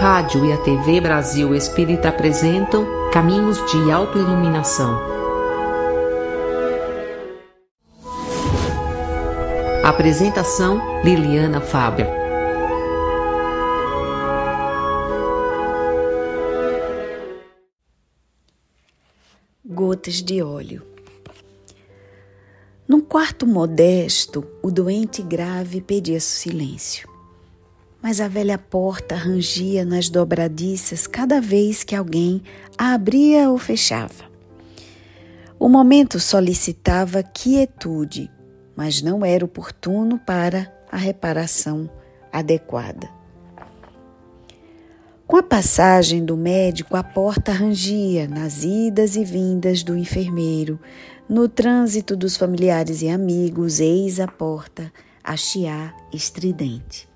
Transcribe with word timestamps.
rádio 0.00 0.46
e 0.46 0.50
a 0.50 0.56
TV 0.56 0.98
Brasil 0.98 1.54
Espírita 1.54 2.08
apresentam 2.08 2.86
Caminhos 3.12 3.58
de 3.70 3.92
Autoiluminação. 3.92 4.98
Apresentação 9.84 10.80
Liliana 11.04 11.60
Fábio. 11.60 12.06
Gotas 19.62 20.22
de 20.22 20.42
óleo. 20.42 20.82
Num 22.88 23.02
quarto 23.02 23.46
modesto, 23.46 24.46
o 24.62 24.70
doente 24.70 25.20
grave 25.20 25.82
pedia 25.82 26.20
silêncio 26.20 27.09
mas 28.02 28.20
a 28.20 28.28
velha 28.28 28.56
porta 28.56 29.14
rangia 29.14 29.84
nas 29.84 30.08
dobradiças 30.08 31.06
cada 31.06 31.40
vez 31.40 31.84
que 31.84 31.94
alguém 31.94 32.42
a 32.78 32.94
abria 32.94 33.50
ou 33.50 33.58
fechava. 33.58 34.30
O 35.58 35.68
momento 35.68 36.18
solicitava 36.18 37.22
quietude, 37.22 38.30
mas 38.74 39.02
não 39.02 39.24
era 39.24 39.44
oportuno 39.44 40.18
para 40.18 40.72
a 40.90 40.96
reparação 40.96 41.90
adequada. 42.32 43.10
Com 45.26 45.36
a 45.36 45.42
passagem 45.42 46.24
do 46.24 46.36
médico, 46.36 46.96
a 46.96 47.04
porta 47.04 47.52
rangia 47.52 48.26
nas 48.26 48.64
idas 48.64 49.14
e 49.14 49.24
vindas 49.24 49.82
do 49.82 49.96
enfermeiro, 49.96 50.80
no 51.28 51.48
trânsito 51.48 52.16
dos 52.16 52.36
familiares 52.36 53.02
e 53.02 53.08
amigos, 53.08 53.78
eis 53.78 54.18
a 54.18 54.26
porta 54.26 54.90
a 55.22 55.36
chiar 55.36 55.94
estridente. 56.12 57.09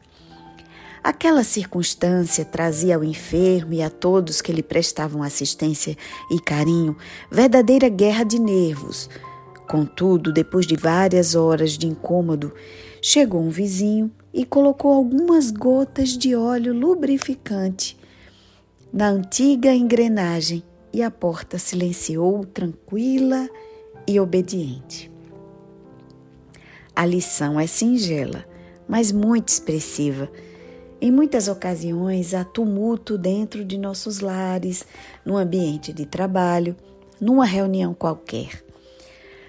Aquela 1.05 1.45
circunstância 1.45 2.47
trazia 2.47 2.97
ao 2.97 3.05
enfermo 3.05 3.75
e 3.75 3.83
a 3.83 3.91
todos 3.91 4.41
que 4.41 4.51
lhe 4.51 4.63
prestavam 4.63 5.23
assistência 5.23 5.99
e 6.31 6.41
carinho 6.41 6.97
verdadeira 7.31 7.91
guerra 7.91 8.25
de 8.25 8.39
nervos. 8.39 9.11
Contudo, 9.69 10.33
depois 10.33 10.67
de 10.67 10.77
várias 10.77 11.35
horas 11.35 11.77
de 11.77 11.87
incômodo, 11.87 12.55
chegou 13.03 13.43
um 13.43 13.51
vizinho 13.51 14.11
e 14.33 14.47
colocou 14.47 14.95
algumas 14.95 15.51
gotas 15.51 16.17
de 16.17 16.35
óleo 16.35 16.73
lubrificante 16.73 17.99
na 18.91 19.11
antiga 19.11 19.75
engrenagem 19.75 20.63
e 20.91 21.03
a 21.03 21.11
porta 21.11 21.59
silenciou 21.59 22.47
tranquila 22.47 23.47
e 24.09 24.19
obediente. 24.19 25.13
A 26.97 27.05
lição 27.05 27.61
é 27.61 27.67
singela, 27.67 28.47
mas 28.89 29.13
muito 29.13 29.49
expressiva 29.49 30.31
em 31.05 31.11
muitas 31.11 31.49
ocasiões 31.49 32.33
há 32.33 32.43
tumulto 32.45 33.19
dentro 33.19 33.63
de 33.63 33.77
nossos 33.77 34.21
lares, 34.21 34.87
no 35.23 35.37
ambiente 35.37 35.93
de 35.93 36.07
trabalho, 36.07 36.75
numa 37.21 37.45
reunião 37.45 37.93
qualquer. 37.93 38.65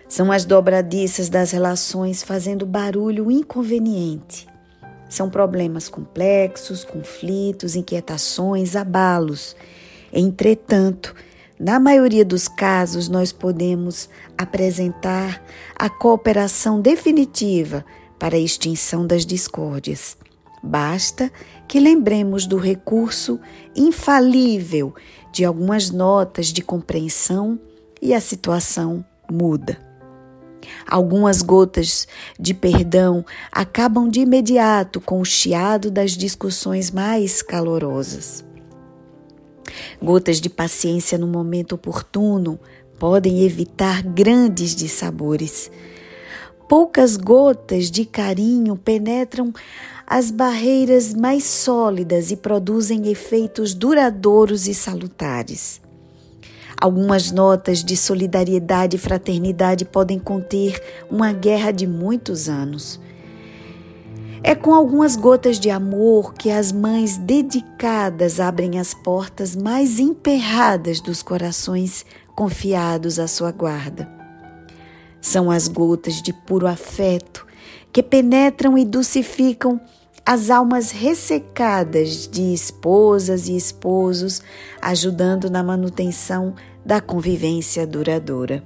São 0.06 0.34
as 0.34 0.44
dobradiças 0.44 1.30
das 1.30 1.52
relações 1.52 2.22
fazendo 2.22 2.66
barulho 2.66 3.32
inconveniente. 3.32 4.46
São 5.08 5.30
problemas 5.30 5.88
complexos, 5.88 6.84
conflitos, 6.84 7.78
inquietações, 7.78 8.76
abalos. 8.76 9.56
Entretanto, 10.12 11.16
na 11.58 11.80
maioria 11.80 12.26
dos 12.26 12.50
casos, 12.50 13.08
nós 13.08 13.32
podemos 13.32 14.10
apresentar 14.38 15.42
a 15.74 15.90
cooperação 15.90 16.82
definitiva 16.82 17.86
para 18.20 18.36
a 18.36 18.40
extinção 18.40 19.08
das 19.08 19.26
discórdias. 19.26 20.18
Basta 20.66 21.32
que 21.68 21.80
lembremos 21.80 22.48
do 22.48 22.58
recurso 22.58 23.40
infalível 23.76 24.96
de 25.32 25.46
algumas 25.46 25.92
notas 25.92 26.48
de 26.48 26.64
compreensão 26.64 27.60
e 28.02 28.16
a 28.16 28.20
situação 28.20 29.06
muda. 29.32 29.78
Algumas 30.88 31.44
gotas 31.44 32.08
de 32.40 32.56
perdão 32.56 33.24
acabam 33.52 34.10
de 34.10 34.22
imediato 34.22 35.00
com 35.00 35.22
o 35.22 35.26
chiado 35.26 35.92
das 35.92 36.12
discussões 36.12 36.90
mais 36.90 37.44
calorosas. 37.44 38.44
Gotas 40.02 40.42
de 40.42 40.50
paciência 40.50 41.16
no 41.16 41.28
momento 41.28 41.74
oportuno 41.74 42.60
podem 42.98 43.44
evitar 43.44 44.02
grandes 44.02 44.76
dissabores. 44.76 45.70
Poucas 46.68 47.18
gotas 47.18 47.92
de 47.92 48.06
carinho 48.06 48.76
penetram 48.76 49.54
as 50.08 50.30
barreiras 50.30 51.14
mais 51.14 51.44
sólidas 51.44 52.30
e 52.30 52.36
produzem 52.36 53.08
efeitos 53.10 53.74
duradouros 53.74 54.68
e 54.68 54.74
salutares. 54.74 55.82
Algumas 56.80 57.32
notas 57.32 57.84
de 57.84 57.98
solidariedade 57.98 58.98
e 58.98 59.00
fraternidade 59.00 59.86
podem 59.86 60.20
conter 60.20 60.80
uma 61.10 61.32
guerra 61.32 61.72
de 61.72 61.88
muitos 61.88 62.48
anos. 62.48 63.00
É 64.44 64.54
com 64.54 64.76
algumas 64.76 65.16
gotas 65.16 65.60
de 65.60 65.72
amor 65.72 66.36
que 66.36 66.52
as 66.52 66.72
mães 66.72 67.18
dedicadas 67.18 68.40
abrem 68.40 68.78
as 68.78 68.94
portas 68.94 69.56
mais 69.56 70.00
emperradas 70.00 71.02
dos 71.02 71.24
corações 71.24 72.06
confiados 72.36 73.18
à 73.18 73.28
sua 73.28 73.52
guarda. 73.52 74.08
São 75.20 75.50
as 75.50 75.68
gotas 75.68 76.22
de 76.22 76.32
puro 76.32 76.68
afeto 76.68 77.45
que 77.92 78.04
penetram 78.04 78.78
e 78.78 78.86
dulcificam 78.86 79.80
as 80.26 80.50
almas 80.50 80.90
ressecadas 80.90 82.28
de 82.28 82.54
esposas 82.54 83.48
e 83.48 83.56
esposos, 83.56 84.42
ajudando 84.82 85.50
na 85.52 85.64
manutenção 85.64 86.56
da 86.84 87.00
convivência 87.00 87.86
duradoura. 87.86 88.64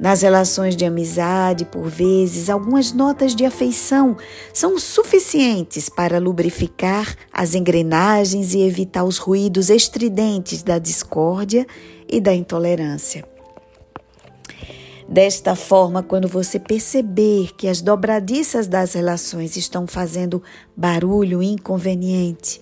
Nas 0.00 0.22
relações 0.22 0.74
de 0.74 0.86
amizade, 0.86 1.66
por 1.66 1.86
vezes, 1.86 2.48
algumas 2.48 2.90
notas 2.90 3.36
de 3.36 3.44
afeição 3.44 4.16
são 4.50 4.78
suficientes 4.78 5.90
para 5.90 6.18
lubrificar 6.18 7.14
as 7.30 7.54
engrenagens 7.54 8.54
e 8.54 8.60
evitar 8.60 9.04
os 9.04 9.18
ruídos 9.18 9.68
estridentes 9.68 10.62
da 10.62 10.78
discórdia 10.78 11.66
e 12.08 12.18
da 12.18 12.34
intolerância. 12.34 13.29
Desta 15.10 15.56
forma, 15.56 16.04
quando 16.04 16.28
você 16.28 16.56
perceber 16.56 17.52
que 17.56 17.66
as 17.66 17.82
dobradiças 17.82 18.68
das 18.68 18.92
relações 18.92 19.56
estão 19.56 19.84
fazendo 19.84 20.40
barulho 20.76 21.42
inconveniente, 21.42 22.60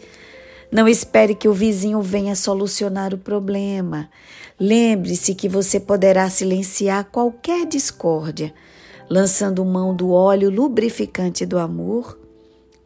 não 0.72 0.88
espere 0.88 1.34
que 1.34 1.46
o 1.46 1.52
vizinho 1.52 2.00
venha 2.00 2.34
solucionar 2.34 3.12
o 3.12 3.18
problema. 3.18 4.08
Lembre-se 4.58 5.34
que 5.34 5.46
você 5.46 5.78
poderá 5.78 6.30
silenciar 6.30 7.04
qualquer 7.12 7.66
discórdia, 7.66 8.54
lançando 9.10 9.62
mão 9.62 9.94
do 9.94 10.10
óleo 10.10 10.48
lubrificante 10.48 11.44
do 11.44 11.58
amor, 11.58 12.18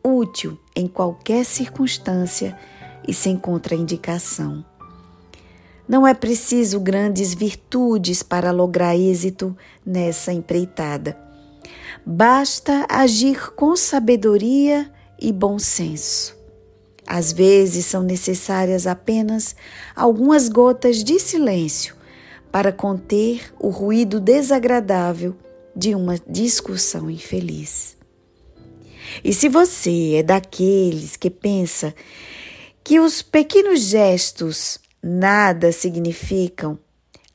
útil 0.03 0.59
em 0.75 0.89
qualquer 0.89 1.45
circunstância 1.45 2.59
e 3.07 3.15
sem 3.15 3.37
contraindicação. 3.37 4.65
Não 5.89 6.07
é 6.07 6.15
preciso 6.15 6.81
grandes 6.81 7.35
virtudes 7.35 8.23
para 8.23 8.51
lograr 8.51 8.97
êxito 8.97 9.57
nessa 9.85 10.33
empreitada. 10.33 11.17
Basta 12.05 12.87
agir 12.89 13.53
com 13.55 13.77
sabedoria 13.77 14.91
e 15.21 15.33
bom 15.33 15.59
senso. 15.59 16.37
Às 17.07 17.33
vezes 17.33 17.87
são 17.87 18.03
necessárias 18.03 18.87
apenas 18.87 19.57
algumas 19.95 20.49
gotas 20.49 21.03
de 21.03 21.19
silêncio 21.19 21.97
para 22.51 22.73
conter 22.73 23.53
o 23.59 23.69
ruído 23.69 24.21
desagradável 24.21 25.35
de 25.75 25.95
uma 25.95 26.17
discussão 26.29 27.11
infeliz. 27.11 27.97
E 29.25 29.33
se 29.33 29.49
você 29.49 30.15
é 30.17 30.23
daqueles 30.23 31.17
que 31.17 31.31
pensa 31.31 31.95
que 32.85 33.01
os 33.01 33.23
pequenos 33.23 33.81
gestos 33.81 34.79
nada 35.03 35.73
significam, 35.73 36.79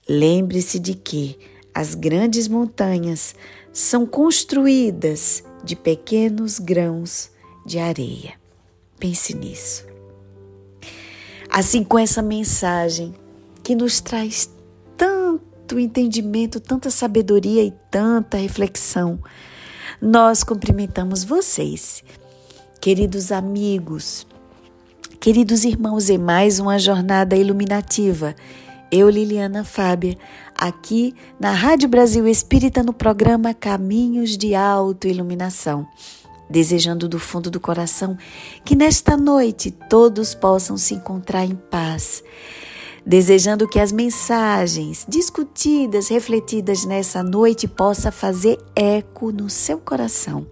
lembre-se 0.07 0.79
de 0.79 0.93
que 0.93 1.37
as 1.73 1.93
grandes 1.93 2.47
montanhas 2.47 3.35
são 3.73 4.05
construídas 4.05 5.43
de 5.63 5.75
pequenos 5.75 6.57
grãos 6.57 7.29
de 7.65 7.77
areia. 7.77 8.33
Pense 8.97 9.35
nisso. 9.35 9.85
Assim, 11.49 11.83
com 11.83 11.99
essa 11.99 12.21
mensagem 12.21 13.13
que 13.61 13.75
nos 13.75 13.99
traz 13.99 14.49
tanto 14.95 15.79
entendimento, 15.79 16.59
tanta 16.59 16.89
sabedoria 16.89 17.63
e 17.63 17.71
tanta 17.91 18.37
reflexão, 18.37 19.19
nós 20.01 20.43
cumprimentamos 20.43 21.23
vocês, 21.23 22.03
queridos 22.79 23.31
amigos, 23.31 24.25
Queridos 25.19 25.65
irmãos, 25.65 26.09
em 26.09 26.17
mais 26.17 26.59
uma 26.59 26.77
jornada 26.77 27.35
iluminativa, 27.35 28.35
eu, 28.91 29.09
Liliana 29.09 29.63
Fábia, 29.63 30.15
aqui 30.55 31.13
na 31.39 31.51
Rádio 31.51 31.89
Brasil 31.89 32.27
Espírita, 32.27 32.83
no 32.83 32.93
programa 32.93 33.53
Caminhos 33.53 34.37
de 34.37 34.53
Autoiluminação. 34.53 35.87
desejando 36.49 37.09
do 37.09 37.19
fundo 37.19 37.51
do 37.51 37.59
coração 37.59 38.17
que 38.63 38.75
nesta 38.75 39.17
noite 39.17 39.69
todos 39.69 40.33
possam 40.33 40.77
se 40.77 40.93
encontrar 40.93 41.43
em 41.43 41.55
paz, 41.55 42.23
desejando 43.05 43.67
que 43.67 43.79
as 43.79 43.91
mensagens 43.91 45.05
discutidas, 45.09 46.07
refletidas 46.07 46.85
nessa 46.85 47.21
noite 47.21 47.67
possa 47.67 48.11
fazer 48.11 48.57
eco 48.75 49.31
no 49.31 49.49
seu 49.49 49.77
coração, 49.77 50.47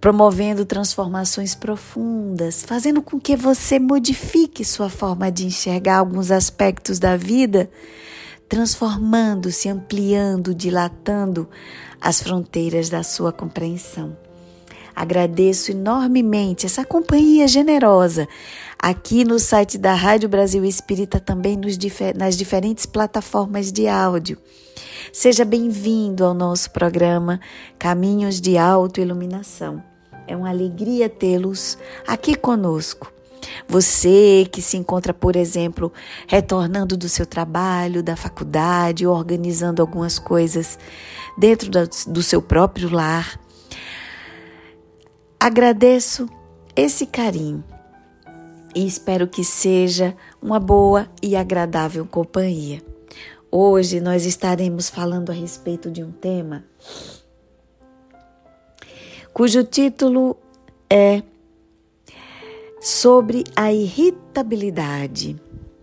promovendo 0.00 0.64
transformações 0.64 1.54
profundas, 1.54 2.62
fazendo 2.62 3.02
com 3.02 3.18
que 3.18 3.36
você 3.36 3.78
modifique 3.78 4.64
sua 4.64 4.88
forma 4.88 5.30
de 5.30 5.46
enxergar 5.46 5.98
alguns 5.98 6.30
aspectos 6.30 6.98
da 6.98 7.16
vida, 7.16 7.70
transformando-se, 8.48 9.68
ampliando, 9.68 10.54
dilatando 10.54 11.48
as 12.00 12.22
fronteiras 12.22 12.88
da 12.88 13.02
sua 13.02 13.32
compreensão. 13.32 14.16
Agradeço 14.94 15.72
enormemente 15.72 16.64
essa 16.64 16.84
companhia 16.84 17.46
generosa 17.46 18.26
aqui 18.78 19.24
no 19.24 19.38
site 19.38 19.76
da 19.76 19.92
Rádio 19.92 20.28
Brasil 20.28 20.64
Espírita, 20.64 21.20
também 21.20 21.58
nas 22.14 22.36
diferentes 22.36 22.86
plataformas 22.86 23.70
de 23.70 23.88
áudio. 23.88 24.38
Seja 25.12 25.44
bem-vindo 25.44 26.24
ao 26.24 26.34
nosso 26.34 26.70
programa 26.70 27.40
Caminhos 27.78 28.40
de 28.40 28.58
Autoiluminação. 28.58 29.82
É 30.26 30.36
uma 30.36 30.50
alegria 30.50 31.08
tê-los 31.08 31.78
aqui 32.06 32.34
conosco. 32.34 33.12
Você 33.68 34.48
que 34.50 34.60
se 34.60 34.76
encontra, 34.76 35.14
por 35.14 35.36
exemplo, 35.36 35.92
retornando 36.26 36.96
do 36.96 37.08
seu 37.08 37.24
trabalho, 37.24 38.02
da 38.02 38.16
faculdade, 38.16 39.06
organizando 39.06 39.80
algumas 39.80 40.18
coisas 40.18 40.78
dentro 41.38 41.70
do 42.08 42.22
seu 42.22 42.42
próprio 42.42 42.90
lar, 42.90 43.38
Agradeço 45.38 46.28
esse 46.74 47.06
carinho 47.06 47.62
e 48.74 48.86
espero 48.86 49.28
que 49.28 49.44
seja 49.44 50.16
uma 50.42 50.58
boa 50.58 51.08
e 51.22 51.36
agradável 51.36 52.04
companhia. 52.04 52.82
Hoje 53.50 54.00
nós 54.00 54.26
estaremos 54.26 54.88
falando 54.88 55.30
a 55.30 55.34
respeito 55.34 55.90
de 55.90 56.02
um 56.02 56.12
tema 56.12 56.64
cujo 59.36 59.62
título 59.64 60.34
é 60.88 61.22
sobre 62.80 63.44
a 63.54 63.70
irritabilidade. 63.70 65.36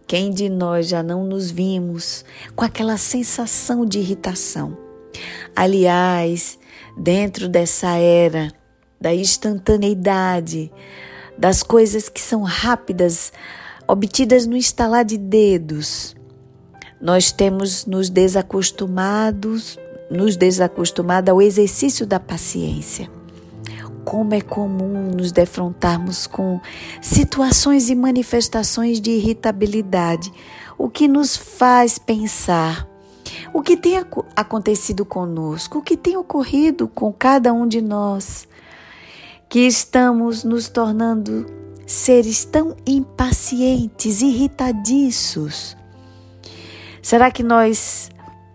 Quem 0.08 0.32
de 0.32 0.50
nós 0.50 0.88
já 0.88 1.04
não 1.04 1.24
nos 1.24 1.52
vimos 1.52 2.26
com 2.56 2.66
aquela 2.66 2.98
sensação 2.98 3.86
de 3.86 4.00
irritação? 4.00 4.76
Aliás, 5.56 6.58
dentro 6.98 7.48
dessa 7.48 7.96
era 7.96 8.52
da 9.00 9.14
instantaneidade, 9.14 10.72
das 11.38 11.62
coisas 11.62 12.10
que 12.10 12.20
são 12.20 12.42
rápidas, 12.42 13.32
obtidas 13.88 14.48
no 14.48 14.58
estalar 14.58 15.06
de 15.06 15.20
dedos. 15.20 16.16
Nós 17.04 17.34
temos 17.34 17.86
nos 17.86 18.10
desacostumados, 18.10 19.78
nos 20.10 20.38
desacostumado 20.38 21.30
ao 21.30 21.42
exercício 21.42 22.08
da 22.08 22.18
paciência. 22.18 23.12
Como 24.06 24.34
é 24.34 24.40
comum 24.40 25.12
nos 25.12 25.34
defrontarmos 25.34 26.28
com 26.28 26.62
situações 27.02 27.90
e 27.90 27.96
manifestações 27.96 29.02
de 29.02 29.12
irritabilidade, 29.12 30.32
o 30.78 30.90
que 30.90 31.10
nos 31.10 31.36
faz 31.36 32.00
pensar 32.00 32.88
o 33.54 33.62
que 33.62 33.76
tem 33.76 33.98
acontecido 34.36 35.04
conosco, 35.04 35.80
o 35.80 35.82
que 35.82 35.98
tem 35.98 36.16
ocorrido 36.16 36.88
com 36.88 37.12
cada 37.12 37.52
um 37.52 37.68
de 37.68 37.82
nós 37.82 38.48
que 39.50 39.60
estamos 39.60 40.46
nos 40.46 40.70
tornando 40.70 41.46
seres 41.86 42.46
tão 42.46 42.78
impacientes, 42.88 44.22
irritadiços? 44.22 45.76
Será 47.04 47.30
que 47.30 47.44
nós 47.44 48.10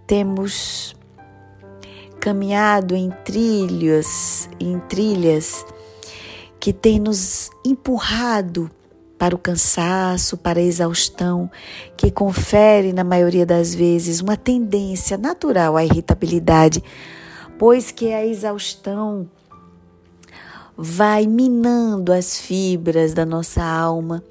temos 0.06 0.96
caminhado 2.18 2.96
em 2.96 3.10
trilhas, 3.22 4.48
em 4.58 4.78
trilhas 4.88 5.66
que 6.58 6.72
têm 6.72 6.98
nos 6.98 7.50
empurrado 7.62 8.70
para 9.18 9.34
o 9.34 9.38
cansaço, 9.38 10.38
para 10.38 10.60
a 10.60 10.62
exaustão, 10.62 11.50
que 11.94 12.10
confere 12.10 12.90
na 12.90 13.04
maioria 13.04 13.44
das 13.44 13.74
vezes 13.74 14.22
uma 14.22 14.36
tendência 14.36 15.18
natural 15.18 15.76
à 15.76 15.84
irritabilidade, 15.84 16.82
pois 17.58 17.90
que 17.90 18.14
a 18.14 18.24
exaustão 18.24 19.28
vai 20.74 21.26
minando 21.26 22.14
as 22.14 22.40
fibras 22.40 23.12
da 23.12 23.26
nossa 23.26 23.62
alma, 23.62 24.24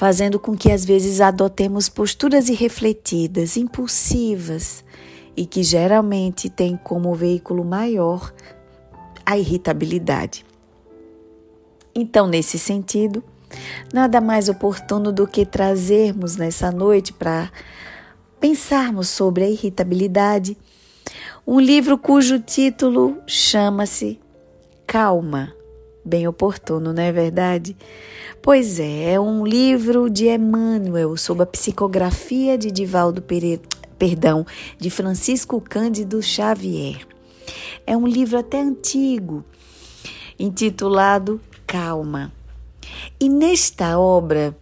fazendo 0.00 0.40
com 0.40 0.56
que 0.56 0.72
às 0.72 0.82
vezes 0.82 1.20
adotemos 1.20 1.90
posturas 1.90 2.48
irrefletidas, 2.48 3.58
impulsivas 3.58 4.82
e 5.36 5.44
que 5.44 5.62
geralmente 5.62 6.48
têm 6.48 6.74
como 6.74 7.14
veículo 7.14 7.62
maior 7.66 8.32
a 9.26 9.36
irritabilidade. 9.36 10.42
Então, 11.94 12.26
nesse 12.26 12.58
sentido, 12.58 13.22
nada 13.92 14.22
mais 14.22 14.48
oportuno 14.48 15.12
do 15.12 15.26
que 15.26 15.44
trazermos 15.44 16.34
nessa 16.34 16.72
noite 16.72 17.12
para 17.12 17.52
pensarmos 18.40 19.06
sobre 19.06 19.44
a 19.44 19.50
irritabilidade 19.50 20.56
um 21.46 21.60
livro 21.60 21.98
cujo 21.98 22.40
título 22.40 23.18
chama-se 23.26 24.18
Calma 24.86 25.59
Bem 26.04 26.26
oportuno, 26.26 26.92
não 26.92 27.02
é 27.02 27.12
verdade? 27.12 27.76
Pois 28.40 28.78
é, 28.80 29.12
é 29.12 29.20
um 29.20 29.46
livro 29.46 30.08
de 30.08 30.28
Emmanuel 30.28 31.16
sob 31.16 31.42
a 31.42 31.46
psicografia 31.46 32.56
de 32.56 32.70
Divaldo 32.70 33.20
Pereira, 33.20 33.60
perdão, 33.98 34.46
de 34.78 34.88
Francisco 34.88 35.60
Cândido 35.60 36.22
Xavier. 36.22 37.06
É 37.86 37.94
um 37.94 38.06
livro 38.06 38.38
até 38.38 38.60
antigo, 38.60 39.44
intitulado 40.38 41.38
Calma. 41.66 42.32
E 43.20 43.28
nesta 43.28 43.98
obra, 43.98 44.56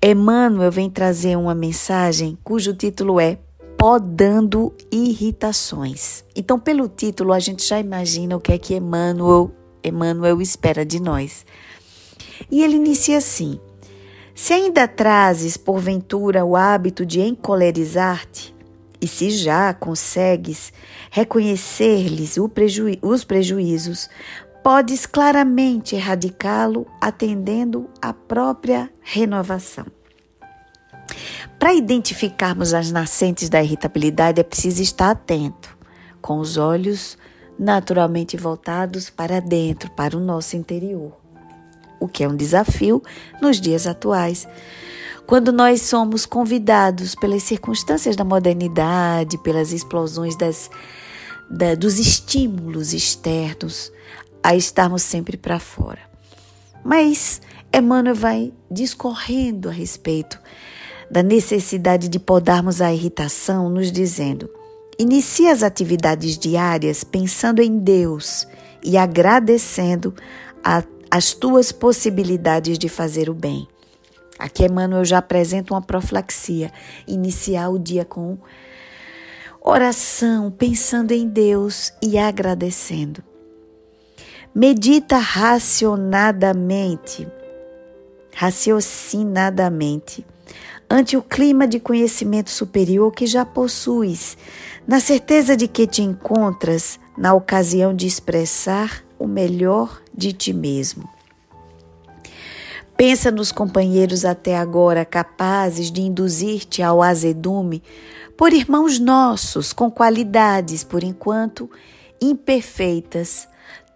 Emmanuel 0.00 0.70
vem 0.70 0.88
trazer 0.88 1.36
uma 1.36 1.54
mensagem 1.54 2.38
cujo 2.44 2.74
título 2.74 3.18
é 3.18 3.38
Podando 3.76 4.72
Irritações. 4.90 6.24
Então, 6.36 6.60
pelo 6.60 6.88
título, 6.88 7.32
a 7.32 7.40
gente 7.40 7.66
já 7.66 7.80
imagina 7.80 8.36
o 8.36 8.40
que 8.40 8.52
é 8.52 8.58
que 8.58 8.74
Emmanuel 8.74 9.50
Emmanuel 9.84 10.40
espera 10.40 10.84
de 10.84 11.00
nós. 11.00 11.44
E 12.50 12.62
ele 12.62 12.76
inicia 12.76 13.18
assim: 13.18 13.60
Se 14.34 14.52
ainda 14.52 14.88
trazes, 14.88 15.56
porventura, 15.56 16.44
o 16.44 16.56
hábito 16.56 17.04
de 17.04 17.20
encolerizar-te, 17.20 18.54
e 19.00 19.06
se 19.06 19.30
já 19.30 19.74
consegues 19.74 20.72
reconhecer-lhes 21.10 22.36
os 23.02 23.24
prejuízos, 23.24 24.08
podes 24.62 25.04
claramente 25.04 25.94
erradicá-lo 25.94 26.86
atendendo 26.98 27.90
à 28.00 28.14
própria 28.14 28.90
renovação. 29.02 29.84
Para 31.58 31.74
identificarmos 31.74 32.72
as 32.72 32.90
nascentes 32.90 33.50
da 33.50 33.62
irritabilidade, 33.62 34.40
é 34.40 34.42
preciso 34.42 34.82
estar 34.82 35.10
atento, 35.10 35.76
com 36.20 36.38
os 36.38 36.56
olhos 36.56 37.18
naturalmente 37.58 38.36
voltados 38.36 39.10
para 39.10 39.40
dentro, 39.40 39.90
para 39.90 40.16
o 40.16 40.20
nosso 40.20 40.56
interior. 40.56 41.12
O 42.00 42.08
que 42.08 42.24
é 42.24 42.28
um 42.28 42.36
desafio 42.36 43.02
nos 43.40 43.60
dias 43.60 43.86
atuais, 43.86 44.46
quando 45.26 45.52
nós 45.52 45.82
somos 45.82 46.26
convidados 46.26 47.14
pelas 47.14 47.42
circunstâncias 47.42 48.16
da 48.16 48.24
modernidade, 48.24 49.38
pelas 49.38 49.72
explosões 49.72 50.36
das, 50.36 50.70
da, 51.48 51.74
dos 51.74 51.98
estímulos 51.98 52.92
externos, 52.92 53.90
a 54.42 54.54
estarmos 54.54 55.02
sempre 55.02 55.36
para 55.36 55.58
fora. 55.58 56.00
Mas 56.84 57.40
Emmanuel 57.72 58.14
vai 58.14 58.52
discorrendo 58.70 59.70
a 59.70 59.72
respeito 59.72 60.38
da 61.10 61.22
necessidade 61.22 62.08
de 62.08 62.18
podarmos 62.18 62.82
a 62.82 62.92
irritação, 62.92 63.70
nos 63.70 63.90
dizendo 63.90 64.50
Inicie 64.98 65.48
as 65.48 65.62
atividades 65.62 66.38
diárias 66.38 67.02
pensando 67.02 67.60
em 67.60 67.78
Deus 67.78 68.46
e 68.82 68.96
agradecendo 68.96 70.14
a, 70.62 70.84
as 71.10 71.32
tuas 71.32 71.72
possibilidades 71.72 72.78
de 72.78 72.88
fazer 72.88 73.28
o 73.28 73.34
bem. 73.34 73.66
Aqui 74.38 74.64
Emmanuel 74.64 75.04
já 75.04 75.18
apresenta 75.18 75.74
uma 75.74 75.82
profilaxia. 75.82 76.70
Iniciar 77.06 77.70
o 77.70 77.78
dia 77.78 78.04
com 78.04 78.38
oração, 79.60 80.50
pensando 80.50 81.12
em 81.12 81.26
Deus 81.26 81.92
e 82.02 82.18
agradecendo. 82.18 83.22
Medita 84.54 85.18
racionadamente, 85.18 87.26
raciocinadamente, 88.32 90.24
ante 90.94 91.16
o 91.16 91.22
clima 91.22 91.66
de 91.66 91.80
conhecimento 91.80 92.50
superior 92.50 93.10
que 93.10 93.26
já 93.26 93.44
possuis 93.44 94.38
na 94.86 95.00
certeza 95.00 95.56
de 95.56 95.66
que 95.66 95.88
te 95.88 96.02
encontras 96.02 97.00
na 97.18 97.34
ocasião 97.34 97.92
de 97.92 98.06
expressar 98.06 99.04
o 99.18 99.26
melhor 99.26 100.00
de 100.16 100.32
ti 100.32 100.52
mesmo. 100.52 101.08
Pensa 102.96 103.32
nos 103.32 103.50
companheiros 103.50 104.24
até 104.24 104.56
agora 104.56 105.04
capazes 105.04 105.90
de 105.90 106.00
induzir-te 106.00 106.80
ao 106.80 107.02
azedume 107.02 107.82
por 108.36 108.52
irmãos 108.52 109.00
nossos 109.00 109.72
com 109.72 109.90
qualidades, 109.90 110.84
por 110.84 111.02
enquanto 111.02 111.68
imperfeitas, 112.22 113.48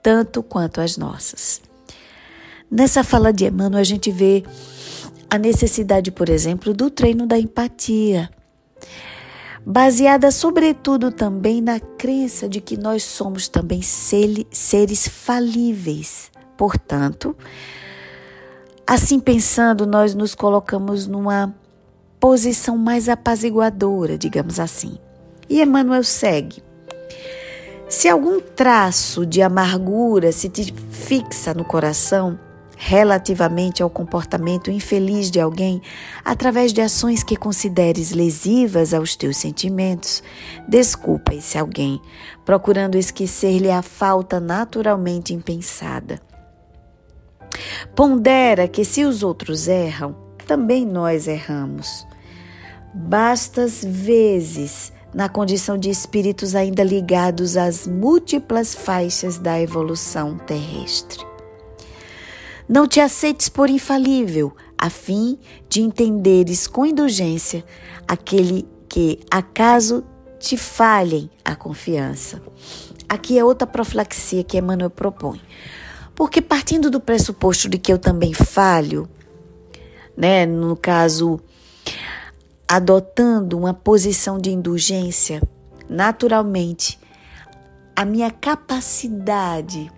tanto 0.03 0.43
quanto 0.43 0.81
as 0.81 0.97
nossas. 0.97 1.63
Nessa 2.69 3.05
fala 3.05 3.33
de 3.33 3.47
Emmanuel, 3.47 3.81
a 3.81 3.85
gente 3.85 4.11
vê 4.11 4.43
a 5.31 5.39
necessidade, 5.39 6.11
por 6.11 6.29
exemplo, 6.29 6.73
do 6.73 6.91
treino 6.91 7.27
da 7.27 7.39
empatia, 7.39 8.31
baseada 9.65 10.31
sobretudo 10.31 11.11
também 11.13 11.61
na 11.61 11.79
crença 11.79 12.49
de 12.49 12.61
que 12.61 12.77
nós 12.77 13.05
somos 13.05 13.49
também 13.49 13.83
seres 13.83 15.09
falíveis. 15.09 16.31
Portanto, 16.57 17.37
Assim 18.89 19.21
pensando, 19.21 19.87
nós 19.87 20.15
nos 20.15 20.35
colocamos 20.35 21.07
numa 21.07 21.55
posição 22.19 22.79
mais 22.79 23.07
apaziguadora, 23.07 24.17
digamos 24.17 24.59
assim. 24.59 24.97
E 25.47 25.61
Emmanuel 25.61 26.03
segue. 26.03 26.63
Se 27.87 28.09
algum 28.09 28.41
traço 28.41 29.27
de 29.27 29.43
amargura 29.43 30.33
se 30.33 30.49
te 30.49 30.73
fixa 30.91 31.53
no 31.53 31.67
coração 31.67 32.41
relativamente 32.81 33.83
ao 33.83 33.91
comportamento 33.91 34.71
infeliz 34.71 35.33
de 35.33 35.41
alguém, 35.41 35.83
através 36.25 36.73
de 36.73 36.81
ações 36.81 37.25
que 37.25 37.37
consideres 37.37 38.13
lesivas 38.13 38.95
aos 38.95 39.17
teus 39.17 39.37
sentimentos, 39.37 40.23
desculpa 40.67 41.35
esse 41.35 41.59
alguém, 41.59 42.01
procurando 42.45 42.97
esquecer-lhe 42.97 43.71
a 43.71 43.83
falta 43.83 44.39
naturalmente 44.39 45.35
impensada. 45.35 46.21
Pondera 47.97 48.69
que 48.69 48.85
se 48.85 49.05
os 49.05 49.25
outros 49.25 49.67
erram, 49.67 50.15
também 50.47 50.87
nós 50.87 51.27
erramos. 51.27 52.07
Bastas 52.95 53.85
vezes 53.85 54.93
na 55.13 55.29
condição 55.29 55.77
de 55.77 55.91
espíritos 55.91 56.55
ainda 56.55 56.85
ligados 56.85 57.57
às 57.57 57.89
múltiplas 57.89 58.73
faixas 58.73 59.37
da 59.37 59.61
evolução 59.61 60.39
terrestre. 60.39 61.28
Não 62.69 62.87
te 62.87 63.01
aceites 63.01 63.49
por 63.49 63.71
infalível, 63.71 64.55
a 64.77 64.91
fim 64.91 65.39
de 65.69 65.81
entenderes 65.81 66.67
com 66.67 66.85
indulgência 66.85 67.65
aquele 68.07 68.69
que 68.89 69.21
acaso 69.31 70.05
te 70.39 70.57
falhem 70.57 71.31
a 71.45 71.57
confiança. 71.57 72.43
Aqui 73.09 73.39
é 73.39 73.45
outra 73.45 73.67
profilaxia 73.67 74.45
que 74.45 74.59
Emmanuel 74.59 74.91
propõe. 74.91 75.41
Porque 76.15 76.43
partindo 76.43 76.91
do 76.91 77.01
pressuposto 77.01 77.69
de 77.69 77.79
que 77.79 77.93
eu 77.93 77.99
também 77.99 78.35
falho, 78.35 79.09
né, 80.17 80.45
no 80.45 80.77
caso, 80.77 81.41
adotando 82.69 83.57
uma 83.57 83.73
posição 83.73 84.39
de 84.39 84.51
indulgência, 84.51 85.41
naturalmente, 85.89 86.99
a 87.97 88.05
minha 88.05 88.31
capacidade 88.31 89.91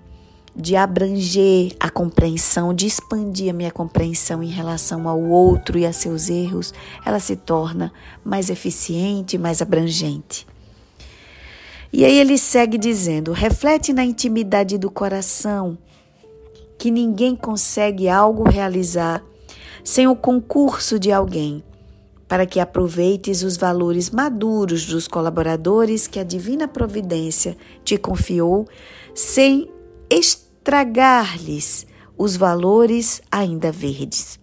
de 0.61 0.77
abranger 0.77 1.75
a 1.81 1.91
compreensão, 1.91 2.75
de 2.75 2.87
expandir 2.87 3.51
a 3.51 3.53
minha 3.53 3.71
compreensão 3.71 4.43
em 4.43 4.51
relação 4.51 5.09
ao 5.09 5.21
outro 5.21 5.79
e 5.79 5.87
a 5.87 5.93
seus 5.93 6.29
erros, 6.29 6.73
ela 7.05 7.19
se 7.19 7.37
torna 7.37 7.93
mais 8.25 8.51
eficiente, 8.51 9.39
mais 9.39 9.63
abrangente. 9.63 10.47
E 11.93 12.05
aí 12.05 12.19
ele 12.19 12.39
segue 12.39 12.79
dizendo: 12.79 13.33
reflete 13.33 13.93
na 13.93 14.05
intimidade 14.05 14.79
do 14.79 14.91
coração 14.91 15.77
que 16.79 16.91
ninguém 16.91 17.37
consegue 17.37 18.09
algo 18.09 18.49
realizar 18.49 19.23
sem 19.85 20.07
o 20.07 20.17
concurso 20.17 20.99
de 20.99 21.11
alguém, 21.11 21.63
para 22.29 22.47
que 22.47 22.61
aproveites 22.61 23.43
os 23.43 23.57
valores 23.57 24.11
maduros 24.11 24.87
dos 24.87 25.09
colaboradores 25.09 26.07
que 26.07 26.19
a 26.19 26.25
divina 26.25 26.69
providência 26.69 27.57
te 27.85 27.99
confiou, 27.99 28.69
sem 29.15 29.69
estragar-lhes 30.61 31.87
os 32.19 32.37
valores 32.37 33.23
ainda 33.31 33.73
verdes. 33.73 34.39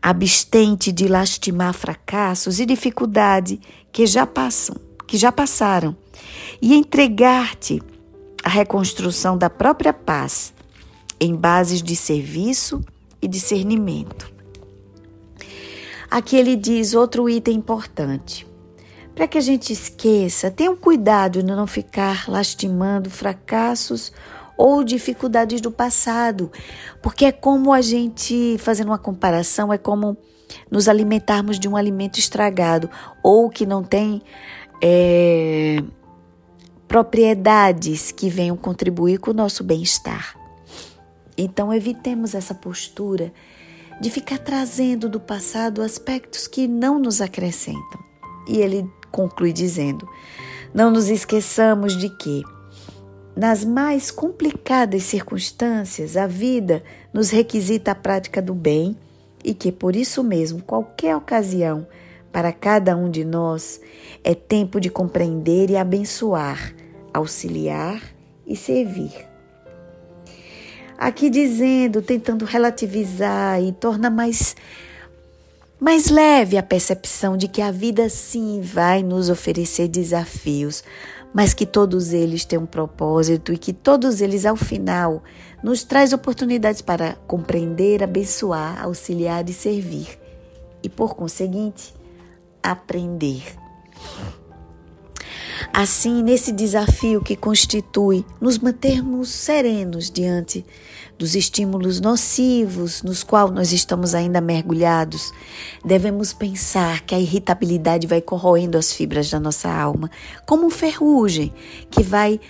Abstente 0.00 0.90
de 0.90 1.06
lastimar 1.06 1.74
fracassos 1.74 2.60
e 2.60 2.66
dificuldade 2.66 3.60
que 3.92 4.06
já 4.06 4.26
passam, 4.26 4.76
que 5.06 5.18
já 5.18 5.30
passaram, 5.30 5.94
e 6.62 6.74
entregar-te 6.74 7.82
à 8.42 8.48
reconstrução 8.48 9.36
da 9.36 9.50
própria 9.50 9.92
paz 9.92 10.54
em 11.20 11.34
bases 11.36 11.82
de 11.82 11.94
serviço 11.94 12.82
e 13.20 13.28
discernimento. 13.28 14.32
Aqui 16.10 16.36
ele 16.36 16.56
diz 16.56 16.94
outro 16.94 17.28
item 17.28 17.56
importante. 17.56 18.46
Para 19.14 19.26
que 19.26 19.38
a 19.38 19.42
gente 19.42 19.72
esqueça, 19.72 20.50
tenha 20.50 20.74
cuidado 20.76 21.42
de 21.42 21.54
não 21.54 21.66
ficar 21.66 22.28
lastimando 22.28 23.10
fracassos 23.10 24.12
ou 24.56 24.82
dificuldades 24.82 25.60
do 25.60 25.70
passado, 25.70 26.50
porque 27.02 27.26
é 27.26 27.32
como 27.32 27.72
a 27.72 27.80
gente, 27.80 28.56
fazendo 28.58 28.88
uma 28.88 28.98
comparação, 28.98 29.72
é 29.72 29.78
como 29.78 30.16
nos 30.70 30.88
alimentarmos 30.88 31.58
de 31.58 31.68
um 31.68 31.76
alimento 31.76 32.18
estragado 32.18 32.88
ou 33.22 33.50
que 33.50 33.66
não 33.66 33.82
tem 33.82 34.22
é, 34.82 35.82
propriedades 36.86 38.12
que 38.12 38.28
venham 38.28 38.56
contribuir 38.56 39.18
com 39.18 39.30
o 39.30 39.34
nosso 39.34 39.64
bem-estar. 39.64 40.36
Então, 41.36 41.72
evitemos 41.72 42.34
essa 42.34 42.54
postura 42.54 43.32
de 44.00 44.10
ficar 44.10 44.38
trazendo 44.38 45.08
do 45.08 45.20
passado 45.20 45.82
aspectos 45.82 46.46
que 46.46 46.66
não 46.66 46.98
nos 46.98 47.20
acrescentam. 47.20 48.00
E 48.48 48.58
ele 48.58 48.88
conclui 49.10 49.52
dizendo: 49.52 50.08
Não 50.72 50.90
nos 50.90 51.08
esqueçamos 51.08 51.96
de 51.96 52.08
que, 52.16 52.42
nas 53.36 53.64
mais 53.64 54.10
complicadas 54.10 55.02
circunstâncias, 55.02 56.16
a 56.16 56.26
vida 56.26 56.82
nos 57.12 57.28
requisita 57.28 57.90
a 57.90 57.94
prática 57.94 58.40
do 58.40 58.54
bem 58.54 58.96
e 59.44 59.52
que, 59.52 59.70
por 59.70 59.94
isso 59.94 60.24
mesmo, 60.24 60.62
qualquer 60.62 61.14
ocasião 61.14 61.86
para 62.32 62.50
cada 62.50 62.96
um 62.96 63.10
de 63.10 63.24
nós 63.24 63.80
é 64.24 64.34
tempo 64.34 64.80
de 64.80 64.88
compreender 64.88 65.70
e 65.70 65.76
abençoar, 65.76 66.74
auxiliar 67.12 68.02
e 68.46 68.56
servir. 68.56 69.12
Aqui 70.98 71.28
dizendo, 71.28 72.00
tentando 72.00 72.46
relativizar 72.46 73.62
e 73.62 73.70
torna 73.70 74.08
mais 74.08 74.56
mais 75.78 76.08
leve 76.08 76.56
a 76.56 76.62
percepção 76.62 77.36
de 77.36 77.48
que 77.48 77.60
a 77.60 77.70
vida 77.70 78.08
sim 78.08 78.62
vai 78.62 79.02
nos 79.02 79.28
oferecer 79.28 79.88
desafios, 79.88 80.82
mas 81.36 81.52
que 81.52 81.66
todos 81.66 82.14
eles 82.14 82.46
têm 82.46 82.58
um 82.58 82.64
propósito 82.64 83.52
e 83.52 83.58
que 83.58 83.70
todos 83.70 84.22
eles 84.22 84.46
ao 84.46 84.56
final 84.56 85.22
nos 85.62 85.84
traz 85.84 86.14
oportunidades 86.14 86.80
para 86.80 87.12
compreender, 87.26 88.02
abençoar, 88.02 88.82
auxiliar 88.82 89.46
e 89.46 89.52
servir 89.52 90.18
e 90.82 90.88
por 90.88 91.14
conseguinte 91.14 91.92
aprender. 92.62 93.42
Assim, 95.74 96.22
nesse 96.22 96.50
desafio 96.52 97.22
que 97.22 97.36
constitui 97.36 98.24
nos 98.40 98.58
mantermos 98.58 99.28
serenos 99.28 100.10
diante 100.10 100.64
dos 101.18 101.34
estímulos 101.34 102.00
nocivos 102.00 103.02
nos 103.02 103.22
quais 103.22 103.50
nós 103.50 103.72
estamos 103.72 104.14
ainda 104.14 104.40
mergulhados, 104.40 105.32
devemos 105.84 106.32
pensar 106.32 107.00
que 107.02 107.14
a 107.14 107.20
irritabilidade 107.20 108.06
vai 108.06 108.20
corroendo 108.20 108.76
as 108.76 108.92
fibras 108.92 109.30
da 109.30 109.40
nossa 109.40 109.70
alma, 109.70 110.10
como 110.46 110.68
ferrugem 110.70 111.52
que 111.90 112.02
vai 112.02 112.40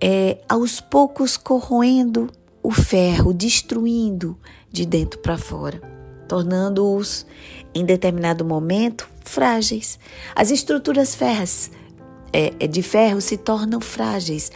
é, 0.00 0.38
aos 0.48 0.80
poucos 0.80 1.36
corroendo 1.36 2.30
o 2.62 2.70
ferro, 2.70 3.32
destruindo 3.32 4.38
de 4.70 4.84
dentro 4.84 5.18
para 5.20 5.38
fora, 5.38 5.80
tornando-os, 6.28 7.26
em 7.74 7.84
determinado 7.84 8.44
momento, 8.44 9.08
frágeis. 9.24 9.98
As 10.34 10.50
estruturas 10.50 11.14
ferras 11.14 11.70
é, 12.32 12.52
é, 12.60 12.66
de 12.66 12.82
ferro 12.82 13.20
se 13.20 13.36
tornam 13.36 13.80
frágeis 13.80 14.52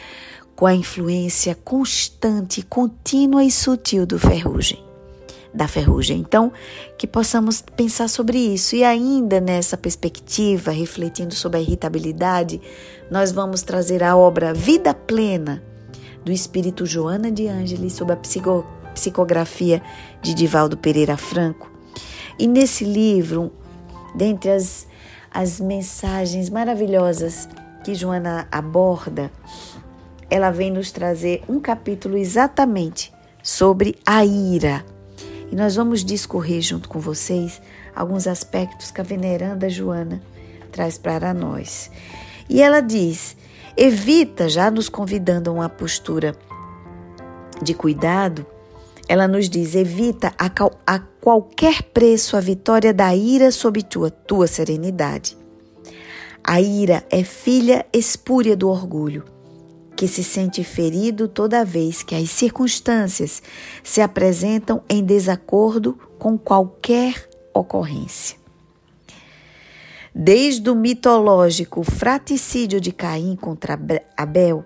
com 0.56 0.66
a 0.66 0.74
influência 0.74 1.54
constante, 1.54 2.62
contínua 2.62 3.44
e 3.44 3.50
sutil 3.50 4.06
do 4.06 4.18
ferrugem, 4.18 4.82
da 5.52 5.66
ferrugem. 5.66 6.18
Então, 6.20 6.52
que 6.96 7.06
possamos 7.06 7.62
pensar 7.76 8.08
sobre 8.08 8.38
isso 8.38 8.76
e 8.76 8.84
ainda 8.84 9.40
nessa 9.40 9.76
perspectiva, 9.76 10.70
refletindo 10.70 11.34
sobre 11.34 11.58
a 11.58 11.62
irritabilidade, 11.62 12.60
nós 13.10 13.32
vamos 13.32 13.62
trazer 13.62 14.02
a 14.02 14.16
obra 14.16 14.54
Vida 14.54 14.94
Plena 14.94 15.62
do 16.24 16.30
espírito 16.30 16.86
Joana 16.86 17.30
de 17.30 17.48
Ângeles 17.48 17.94
sob 17.94 18.12
a 18.12 18.16
psico, 18.16 18.64
psicografia 18.94 19.82
de 20.20 20.34
Divaldo 20.34 20.76
Pereira 20.76 21.16
Franco. 21.16 21.70
E 22.38 22.46
nesse 22.46 22.84
livro, 22.84 23.52
dentre 24.14 24.50
as, 24.50 24.86
as 25.30 25.60
mensagens 25.60 26.48
maravilhosas 26.48 27.48
que 27.84 27.94
Joana 27.94 28.46
aborda, 28.50 29.30
ela 30.32 30.50
vem 30.50 30.70
nos 30.70 30.90
trazer 30.90 31.42
um 31.46 31.60
capítulo 31.60 32.16
exatamente 32.16 33.12
sobre 33.42 33.98
a 34.06 34.24
ira. 34.24 34.82
E 35.50 35.54
nós 35.54 35.76
vamos 35.76 36.02
discorrer 36.02 36.62
junto 36.62 36.88
com 36.88 36.98
vocês 36.98 37.60
alguns 37.94 38.26
aspectos 38.26 38.90
que 38.90 39.02
a 39.02 39.04
veneranda 39.04 39.68
Joana 39.68 40.22
traz 40.72 40.96
para 40.96 41.34
nós. 41.34 41.90
E 42.48 42.62
ela 42.62 42.80
diz: 42.80 43.36
evita, 43.76 44.48
já 44.48 44.70
nos 44.70 44.88
convidando 44.88 45.50
a 45.50 45.52
uma 45.52 45.68
postura 45.68 46.34
de 47.62 47.74
cuidado, 47.74 48.46
ela 49.06 49.28
nos 49.28 49.50
diz: 49.50 49.74
evita 49.74 50.32
a, 50.38 50.50
a 50.86 50.98
qualquer 50.98 51.82
preço 51.82 52.38
a 52.38 52.40
vitória 52.40 52.94
da 52.94 53.14
ira 53.14 53.50
sobre 53.50 53.82
tua, 53.82 54.10
tua 54.10 54.46
serenidade. 54.46 55.36
A 56.42 56.58
ira 56.58 57.04
é 57.10 57.22
filha 57.22 57.84
espúria 57.92 58.56
do 58.56 58.70
orgulho, 58.70 59.24
que 60.02 60.08
se 60.08 60.24
sente 60.24 60.64
ferido 60.64 61.28
toda 61.28 61.64
vez 61.64 62.02
que 62.02 62.16
as 62.16 62.28
circunstâncias 62.28 63.40
se 63.84 64.00
apresentam 64.00 64.82
em 64.88 65.04
desacordo 65.04 65.96
com 66.18 66.36
qualquer 66.36 67.30
ocorrência. 67.54 68.36
Desde 70.12 70.68
o 70.68 70.74
mitológico 70.74 71.84
fraticídio 71.84 72.80
de 72.80 72.90
Caim 72.90 73.36
contra 73.36 73.78
Abel, 74.16 74.64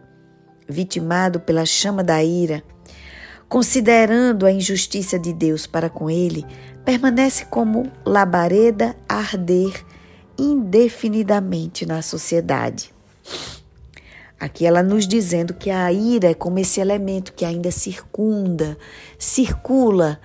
vitimado 0.66 1.38
pela 1.38 1.66
chama 1.66 2.02
da 2.02 2.24
ira, 2.24 2.64
considerando 3.46 4.46
a 4.46 4.50
injustiça 4.50 5.18
de 5.18 5.34
Deus 5.34 5.66
para 5.66 5.90
com 5.90 6.08
ele, 6.08 6.46
permanece 6.82 7.44
como 7.44 7.92
labareda 8.06 8.96
a 9.06 9.16
arder 9.16 9.84
indefinidamente 10.38 11.84
na 11.84 12.00
sociedade. 12.00 12.90
Aqui 14.38 14.66
ela 14.66 14.82
nos 14.82 15.06
dizendo 15.06 15.54
que 15.54 15.70
a 15.70 15.90
ira 15.90 16.30
é 16.30 16.34
como 16.34 16.58
esse 16.58 16.78
elemento 16.80 17.32
que 17.32 17.44
ainda 17.44 17.70
circunda, 17.70 18.76
circula 19.18 20.20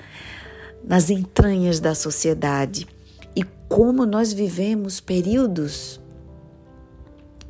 nas 0.83 1.09
entranhas 1.09 1.79
da 1.79 1.95
sociedade. 1.95 2.87
E 3.35 3.43
como 3.69 4.05
nós 4.05 4.33
vivemos 4.33 4.99
períodos 4.99 6.01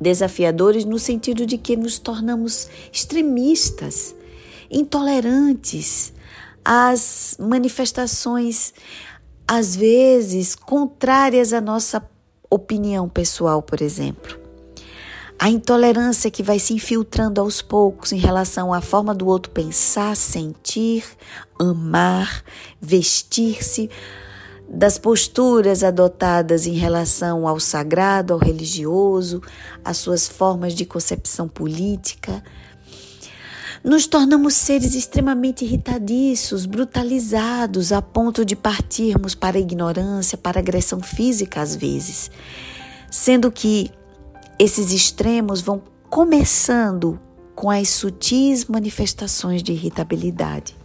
desafiadores 0.00 0.84
no 0.84 0.98
sentido 0.98 1.46
de 1.46 1.56
que 1.56 1.76
nos 1.76 1.98
tornamos 1.98 2.68
extremistas, 2.92 4.14
intolerantes 4.70 6.12
às 6.64 7.36
manifestações 7.38 8.72
às 9.46 9.74
vezes 9.76 10.54
contrárias 10.54 11.52
à 11.52 11.60
nossa 11.60 12.02
opinião 12.48 13.08
pessoal, 13.08 13.62
por 13.62 13.82
exemplo. 13.82 14.41
A 15.42 15.50
intolerância 15.50 16.30
que 16.30 16.40
vai 16.40 16.60
se 16.60 16.72
infiltrando 16.72 17.40
aos 17.40 17.60
poucos 17.60 18.12
em 18.12 18.16
relação 18.16 18.72
à 18.72 18.80
forma 18.80 19.12
do 19.12 19.26
outro 19.26 19.50
pensar, 19.50 20.14
sentir, 20.14 21.04
amar, 21.58 22.44
vestir-se, 22.80 23.90
das 24.68 24.98
posturas 24.98 25.82
adotadas 25.82 26.64
em 26.64 26.74
relação 26.74 27.48
ao 27.48 27.58
sagrado, 27.58 28.32
ao 28.32 28.38
religioso, 28.38 29.42
às 29.84 29.96
suas 29.96 30.28
formas 30.28 30.74
de 30.76 30.84
concepção 30.84 31.48
política, 31.48 32.40
nos 33.82 34.06
tornamos 34.06 34.54
seres 34.54 34.94
extremamente 34.94 35.64
irritadiços, 35.64 36.66
brutalizados, 36.66 37.90
a 37.90 38.00
ponto 38.00 38.44
de 38.44 38.54
partirmos 38.54 39.34
para 39.34 39.58
a 39.58 39.60
ignorância, 39.60 40.38
para 40.38 40.60
a 40.60 40.62
agressão 40.62 41.00
física 41.00 41.60
às 41.60 41.74
vezes. 41.74 42.30
Sendo 43.10 43.50
que 43.50 43.90
esses 44.58 44.92
extremos 44.92 45.60
vão 45.60 45.82
começando 46.08 47.18
com 47.54 47.70
as 47.70 47.88
sutis 47.88 48.66
manifestações 48.66 49.62
de 49.62 49.72
irritabilidade. 49.72 50.76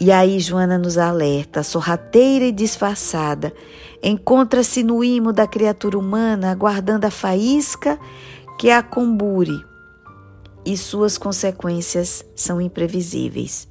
E 0.00 0.10
aí 0.10 0.40
Joana 0.40 0.78
nos 0.78 0.98
alerta, 0.98 1.62
sorrateira 1.62 2.44
e 2.44 2.52
disfarçada, 2.52 3.54
encontra-se 4.02 4.82
no 4.82 5.04
imo 5.04 5.32
da 5.32 5.46
criatura 5.46 5.98
humana, 5.98 6.50
aguardando 6.50 7.06
a 7.06 7.10
faísca 7.10 7.98
que 8.58 8.70
a 8.70 8.82
combure 8.82 9.64
e 10.64 10.76
suas 10.76 11.18
consequências 11.18 12.24
são 12.34 12.60
imprevisíveis. 12.60 13.68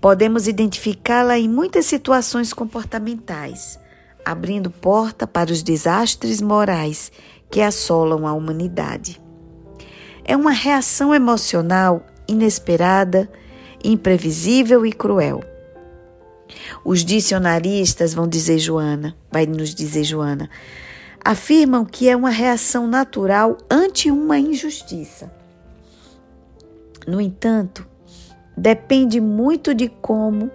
Podemos 0.00 0.48
identificá-la 0.48 1.38
em 1.38 1.48
muitas 1.48 1.86
situações 1.86 2.52
comportamentais, 2.52 3.78
abrindo 4.24 4.70
porta 4.70 5.26
para 5.26 5.52
os 5.52 5.62
desastres 5.62 6.40
morais 6.40 7.10
que 7.50 7.60
assolam 7.60 8.26
a 8.26 8.32
humanidade. 8.32 9.20
É 10.24 10.36
uma 10.36 10.52
reação 10.52 11.14
emocional 11.14 12.06
inesperada, 12.28 13.30
imprevisível 13.84 14.86
e 14.86 14.92
cruel. 14.92 15.42
Os 16.84 17.04
dicionaristas 17.04 18.14
vão 18.14 18.28
dizer 18.28 18.58
Joana, 18.58 19.16
vai 19.30 19.46
nos 19.46 19.74
dizer 19.74 20.04
Joana, 20.04 20.48
afirmam 21.24 21.84
que 21.84 22.08
é 22.08 22.16
uma 22.16 22.30
reação 22.30 22.86
natural 22.86 23.58
ante 23.70 24.10
uma 24.10 24.38
injustiça. 24.38 25.32
No 27.06 27.20
entanto, 27.20 27.86
depende 28.56 29.20
muito 29.20 29.74
de 29.74 29.88
como 29.88 30.50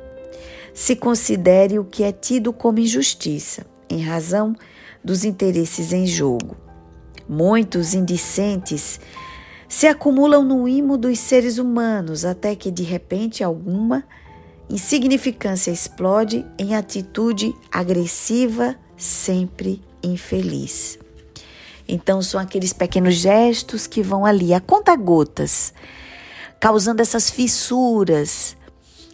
se 0.78 0.96
considere 0.96 1.80
o 1.80 1.84
que 1.84 2.04
é 2.04 2.12
tido 2.12 2.54
como 2.54 2.78
injustiça, 2.78 3.66
em 3.90 4.00
razão 4.00 4.56
dos 5.04 5.26
interesses 5.26 5.92
em 5.92 6.06
jogo. 6.06 6.56
Muitos 7.28 7.96
indicentes 7.96 9.00
se 9.68 9.88
acumulam 9.88 10.44
no 10.44 10.68
imo 10.68 10.96
dos 10.96 11.18
seres 11.18 11.58
humanos 11.58 12.24
até 12.24 12.56
que 12.56 12.70
de 12.70 12.84
repente 12.84 13.44
alguma 13.44 14.04
insignificância 14.70 15.72
explode 15.72 16.46
em 16.60 16.76
atitude 16.76 17.56
agressiva, 17.72 18.76
sempre 18.96 19.82
infeliz. 20.04 21.00
Então 21.88 22.22
são 22.22 22.40
aqueles 22.40 22.72
pequenos 22.72 23.16
gestos 23.16 23.88
que 23.88 24.04
vão 24.04 24.28
ali 24.28 24.54
a 24.54 24.62
conta 24.62 24.96
gotas 24.96 25.74
causando 26.60 27.02
essas 27.02 27.30
fissuras, 27.30 28.57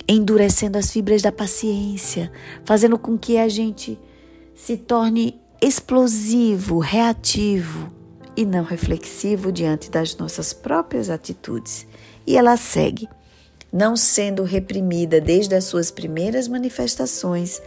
endurecendo 0.08 0.78
as 0.78 0.92
fibras 0.92 1.22
da 1.22 1.32
paciência, 1.32 2.32
fazendo 2.66 2.98
com 2.98 3.18
que 3.18 3.38
a 3.38 3.48
gente 3.48 4.00
se 4.56 4.78
torne 4.78 5.40
explosivo, 5.62 6.80
reativo 6.80 7.92
e 8.36 8.46
não 8.46 8.64
reflexivo 8.64 9.52
diante 9.52 9.90
das 9.90 10.16
nossas 10.16 10.54
próprias 10.54 11.10
atitudes. 11.10 11.88
E 12.26 12.38
ela 12.38 12.58
segue, 12.58 13.08
não 13.72 13.96
sendo 13.96 14.44
reprimida 14.44 15.22
desde 15.22 15.56
as 15.56 15.66
suas 15.66 15.90
primeiras 15.90 16.48
manifestações, 16.48 17.62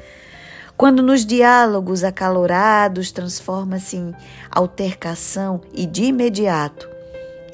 quando 0.77 1.03
nos 1.03 1.25
diálogos 1.25 2.05
acalorados 2.05 3.11
transforma-se 3.11 3.97
em 3.97 4.15
altercação 4.51 5.63
e 5.73 5.87
de 5.87 6.05
imediato 6.05 6.97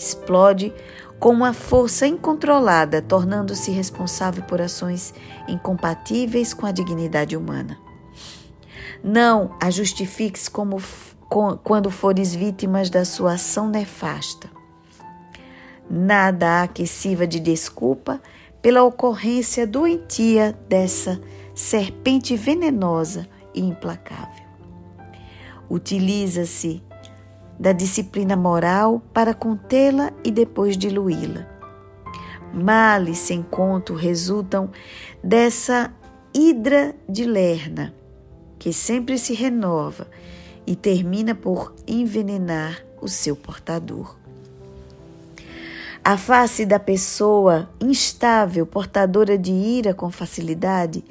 explode 0.03 0.73
com 1.23 1.31
uma 1.31 1.53
força 1.53 2.05
incontrolada, 2.05 3.01
tornando-se 3.01 3.71
responsável 3.71 4.43
por 4.43 4.61
ações 4.61 5.15
incompatíveis 5.47 6.53
com 6.53 6.67
a 6.67 6.73
dignidade 6.73 7.37
humana. 7.37 7.79
Não 9.05 9.57
a 9.63 9.71
justifiques 9.71 10.49
como 10.49 10.83
quando 11.63 11.93
fores 11.93 12.35
vítimas 12.35 12.91
da 12.91 13.05
sua 13.05 13.35
ação 13.35 13.69
nefasta. 13.69 14.51
Nada 15.89 16.63
há 16.63 16.67
que 16.67 16.89
sirva 16.89 17.25
de 17.25 17.39
desculpa 17.39 18.21
pela 18.61 18.83
ocorrência 18.83 19.65
doentia 19.65 20.59
dessa 20.69 21.21
serpente 21.55 22.35
venenosa 22.35 23.29
e 23.55 23.61
implacável. 23.61 24.45
Utiliza-se 25.71 26.83
da 27.59 27.73
disciplina 27.73 28.37
moral 28.37 29.03
para 29.13 29.35
contê-la 29.35 30.13
e 30.25 30.31
depois 30.31 30.77
diluí-la. 30.77 31.47
Males 32.53 33.19
sem 33.19 33.43
conto 33.43 33.95
resultam 33.95 34.71
dessa 35.23 35.93
hidra 36.35 36.95
de 37.09 37.25
lerna, 37.25 37.95
que 38.59 38.73
sempre 38.73 39.19
se 39.19 39.35
renova 39.35 40.09
e 40.67 40.77
termina 40.77 41.35
por 41.35 41.75
envenenar 41.87 42.85
o 43.01 43.09
seu 43.09 43.35
portador. 43.35 44.17
A 46.05 46.17
face 46.17 46.67
da 46.67 46.81
pessoa 46.81 47.71
instável, 47.81 48.67
portadora 48.67 49.39
de 49.39 49.53
ira 49.53 49.95
com 49.95 50.11
facilidade, 50.11 51.05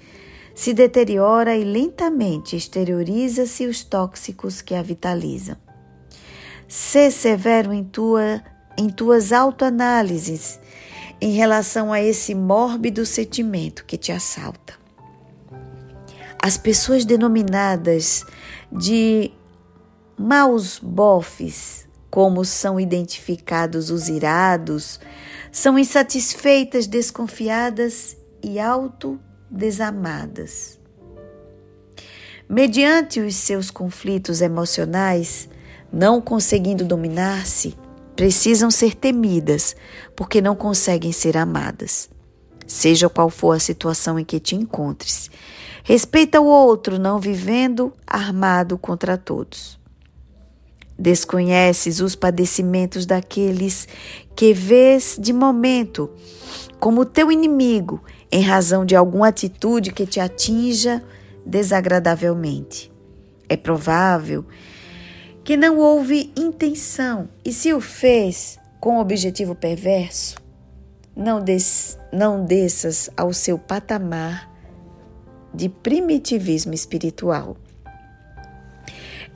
se 0.53 0.73
deteriora 0.73 1.55
e 1.55 1.63
lentamente 1.63 2.57
exterioriza-se 2.57 3.65
os 3.67 3.83
tóxicos 3.83 4.61
que 4.61 4.75
a 4.75 4.83
vitalizam. 4.83 5.55
Sê 6.73 7.11
severo 7.11 7.73
em, 7.73 7.83
tua, 7.83 8.41
em 8.77 8.89
tuas 8.89 9.33
autoanálises 9.33 10.57
em 11.19 11.33
relação 11.33 11.91
a 11.91 12.01
esse 12.01 12.33
mórbido 12.33 13.05
sentimento 13.05 13.83
que 13.83 13.97
te 13.97 14.13
assalta. 14.13 14.75
As 16.41 16.57
pessoas 16.57 17.03
denominadas 17.03 18.23
de 18.71 19.33
maus 20.17 20.79
bofes 20.79 21.89
como 22.09 22.45
são 22.45 22.79
identificados 22.79 23.89
os 23.89 24.07
irados, 24.07 24.97
são 25.51 25.77
insatisfeitas, 25.77 26.87
desconfiadas 26.87 28.15
e 28.41 28.61
autodesamadas. 28.61 30.79
Mediante 32.47 33.19
os 33.19 33.35
seus 33.35 33.69
conflitos 33.69 34.41
emocionais, 34.41 35.49
não 35.91 36.21
conseguindo 36.21 36.85
dominar-se, 36.85 37.75
precisam 38.15 38.69
ser 38.69 38.95
temidas, 38.95 39.75
porque 40.15 40.41
não 40.41 40.55
conseguem 40.55 41.11
ser 41.11 41.35
amadas. 41.37 42.09
Seja 42.67 43.09
qual 43.09 43.29
for 43.29 43.53
a 43.53 43.59
situação 43.59 44.17
em 44.17 44.23
que 44.23 44.39
te 44.39 44.55
encontres, 44.55 45.29
respeita 45.83 46.39
o 46.39 46.45
outro, 46.45 46.97
não 46.97 47.19
vivendo 47.19 47.91
armado 48.07 48.77
contra 48.77 49.17
todos. 49.17 49.79
Desconheces 50.97 51.99
os 51.99 52.15
padecimentos 52.15 53.05
daqueles 53.05 53.87
que 54.35 54.53
vês 54.53 55.17
de 55.19 55.33
momento 55.33 56.11
como 56.79 57.05
teu 57.05 57.31
inimigo 57.31 58.03
em 58.31 58.41
razão 58.41 58.85
de 58.85 58.95
alguma 58.95 59.27
atitude 59.27 59.91
que 59.91 60.05
te 60.05 60.19
atinja 60.19 61.03
desagradavelmente. 61.45 62.91
É 63.49 63.57
provável 63.57 64.43
que 64.43 64.70
não 65.57 65.77
houve 65.77 66.31
intenção 66.35 67.27
e, 67.43 67.51
se 67.51 67.73
o 67.73 67.81
fez 67.81 68.59
com 68.79 68.99
objetivo 68.99 69.55
perverso, 69.55 70.35
não, 71.15 71.43
des, 71.43 71.97
não 72.11 72.45
desças 72.45 73.09
ao 73.17 73.33
seu 73.33 73.57
patamar 73.57 74.49
de 75.53 75.67
primitivismo 75.67 76.73
espiritual. 76.73 77.57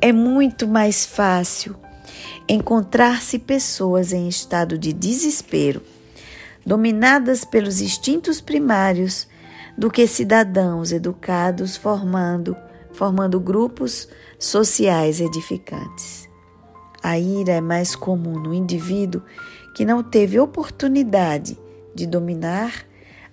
É 0.01 0.11
muito 0.11 0.67
mais 0.67 1.05
fácil 1.05 1.75
encontrar-se 2.47 3.39
pessoas 3.39 4.13
em 4.13 4.27
estado 4.27 4.77
de 4.77 4.93
desespero, 4.93 5.81
dominadas 6.65 7.43
pelos 7.43 7.81
instintos 7.81 8.39
primários, 8.39 9.27
do 9.77 9.91
que 9.91 10.07
cidadãos 10.07 10.91
educados 10.91 11.75
formando, 11.75 12.55
formando 12.95 13.39
grupos 13.39 14.07
sociais 14.39 15.19
edificantes. 15.19 16.29
A 17.03 17.19
ira 17.19 17.53
é 17.53 17.61
mais 17.61 17.95
comum 17.95 18.39
no 18.39 18.53
indivíduo 18.53 19.21
que 19.75 19.85
não 19.85 20.01
teve 20.01 20.39
oportunidade 20.39 21.57
de 21.93 22.07
dominar 22.07 22.85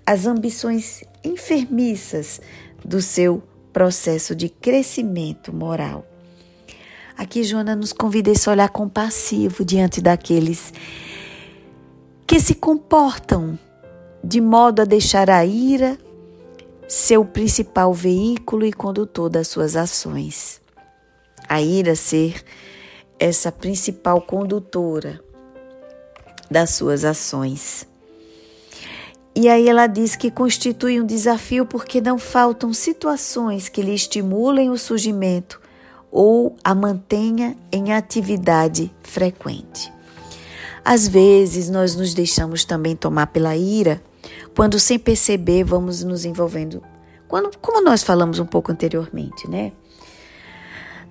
as 0.05 0.27
ambições 0.27 1.05
enfermiças 1.25 2.40
do 2.85 3.01
seu 3.01 3.42
processo 3.72 4.35
de 4.35 4.48
crescimento 4.48 5.53
moral. 5.53 6.05
Aqui 7.16 7.44
Joana 7.44 7.77
nos 7.77 7.92
convida 7.92 8.31
a 8.31 8.33
esse 8.33 8.51
olhar 8.51 8.68
compassivo 8.68 9.64
diante 9.64 10.01
daqueles 10.01 10.72
que 12.27 12.40
se 12.40 12.55
comportam 12.55 13.59
de 14.25 14.40
modo 14.40 14.83
a 14.83 14.85
deixar 14.85 15.31
a 15.31 15.44
ira 15.44 15.98
ser 16.92 17.16
o 17.16 17.24
principal 17.24 17.94
veículo 17.94 18.66
e 18.66 18.70
condutor 18.70 19.31
das 19.31 19.48
suas 19.48 19.76
ações. 19.76 20.61
A 21.48 21.62
ira 21.62 21.96
ser 21.96 22.44
essa 23.18 23.50
principal 23.50 24.20
condutora 24.20 25.18
das 26.50 26.68
suas 26.72 27.02
ações. 27.02 27.88
E 29.35 29.48
aí 29.48 29.70
ela 29.70 29.87
diz 29.87 30.16
que 30.16 30.31
constitui 30.31 31.00
um 31.00 31.07
desafio 31.07 31.64
porque 31.64 31.98
não 31.98 32.18
faltam 32.18 32.74
situações 32.74 33.70
que 33.70 33.81
lhe 33.81 33.94
estimulem 33.94 34.68
o 34.68 34.76
surgimento 34.76 35.62
ou 36.11 36.57
a 36.62 36.74
mantenha 36.74 37.57
em 37.72 37.94
atividade 37.94 38.94
frequente. 39.02 39.90
Às 40.85 41.09
vezes 41.09 41.70
nós 41.70 41.96
nos 41.96 42.12
deixamos 42.12 42.66
também 42.66 42.94
tomar 42.94 43.28
pela 43.28 43.57
ira, 43.57 44.02
quando 44.54 44.78
sem 44.78 44.98
perceber 44.98 45.64
vamos 45.64 46.02
nos 46.02 46.24
envolvendo, 46.24 46.82
quando, 47.28 47.56
como 47.58 47.82
nós 47.82 48.02
falamos 48.02 48.38
um 48.38 48.46
pouco 48.46 48.70
anteriormente, 48.70 49.48
né? 49.48 49.72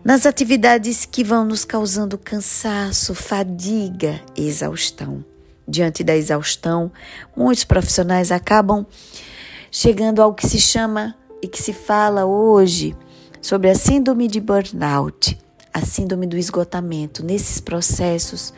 Nas 0.04 0.25
atividades 0.25 1.06
que 1.06 1.23
vão 1.23 1.45
nos 1.45 1.63
causando 1.63 2.17
cansaço, 2.17 3.13
fadiga, 3.13 4.19
exaustão. 4.36 5.23
Diante 5.67 6.04
da 6.04 6.15
exaustão, 6.15 6.91
muitos 7.38 7.63
profissionais 7.63 8.32
acabam 8.32 8.86
chegando 9.69 10.21
ao 10.21 10.34
que 10.34 10.47
se 10.47 10.60
chama 10.60 11.15
e 11.41 11.47
que 11.47 11.62
se 11.62 11.71
fala 11.71 12.25
hoje 12.25 12.95
sobre 13.41 13.69
a 13.69 13.75
síndrome 13.75 14.27
de 14.27 14.39
burnout, 14.39 15.38
a 15.71 15.82
síndrome 15.82 16.25
do 16.25 16.38
esgotamento. 16.38 17.23
Nesses 17.23 17.62
processos, 17.62 18.54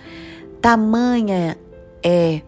tamanha 0.62 1.58
é 2.02 2.42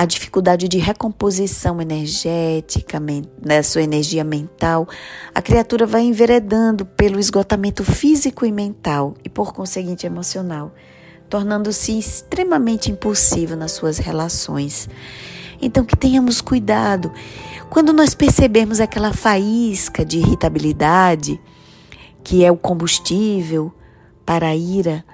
a 0.00 0.06
dificuldade 0.06 0.66
de 0.66 0.78
recomposição 0.78 1.78
energética, 1.78 2.98
da 3.38 3.62
sua 3.62 3.82
energia 3.82 4.24
mental, 4.24 4.88
a 5.34 5.42
criatura 5.42 5.84
vai 5.84 6.00
enveredando 6.00 6.86
pelo 6.86 7.20
esgotamento 7.20 7.84
físico 7.84 8.46
e 8.46 8.50
mental 8.50 9.12
e, 9.22 9.28
por 9.28 9.52
conseguinte, 9.52 10.06
emocional, 10.06 10.74
tornando-se 11.28 11.98
extremamente 11.98 12.90
impulsivo 12.90 13.54
nas 13.54 13.72
suas 13.72 13.98
relações. 13.98 14.88
Então, 15.60 15.84
que 15.84 15.94
tenhamos 15.94 16.40
cuidado. 16.40 17.12
Quando 17.68 17.92
nós 17.92 18.14
percebemos 18.14 18.80
aquela 18.80 19.12
faísca 19.12 20.02
de 20.02 20.16
irritabilidade, 20.16 21.38
que 22.24 22.42
é 22.42 22.50
o 22.50 22.56
combustível 22.56 23.70
para 24.24 24.48
a 24.48 24.56
ira, 24.56 25.04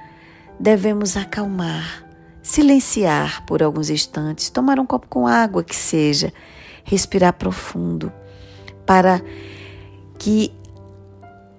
devemos 0.61 1.16
acalmar, 1.16 2.06
silenciar 2.46 3.44
por 3.44 3.61
alguns 3.61 3.90
instantes, 3.90 4.48
tomar 4.50 4.78
um 4.78 4.87
copo 4.87 5.09
com 5.09 5.26
água 5.26 5.64
que 5.64 5.74
seja, 5.74 6.32
respirar 6.85 7.32
profundo, 7.32 8.12
para 8.87 9.20
que 10.16 10.54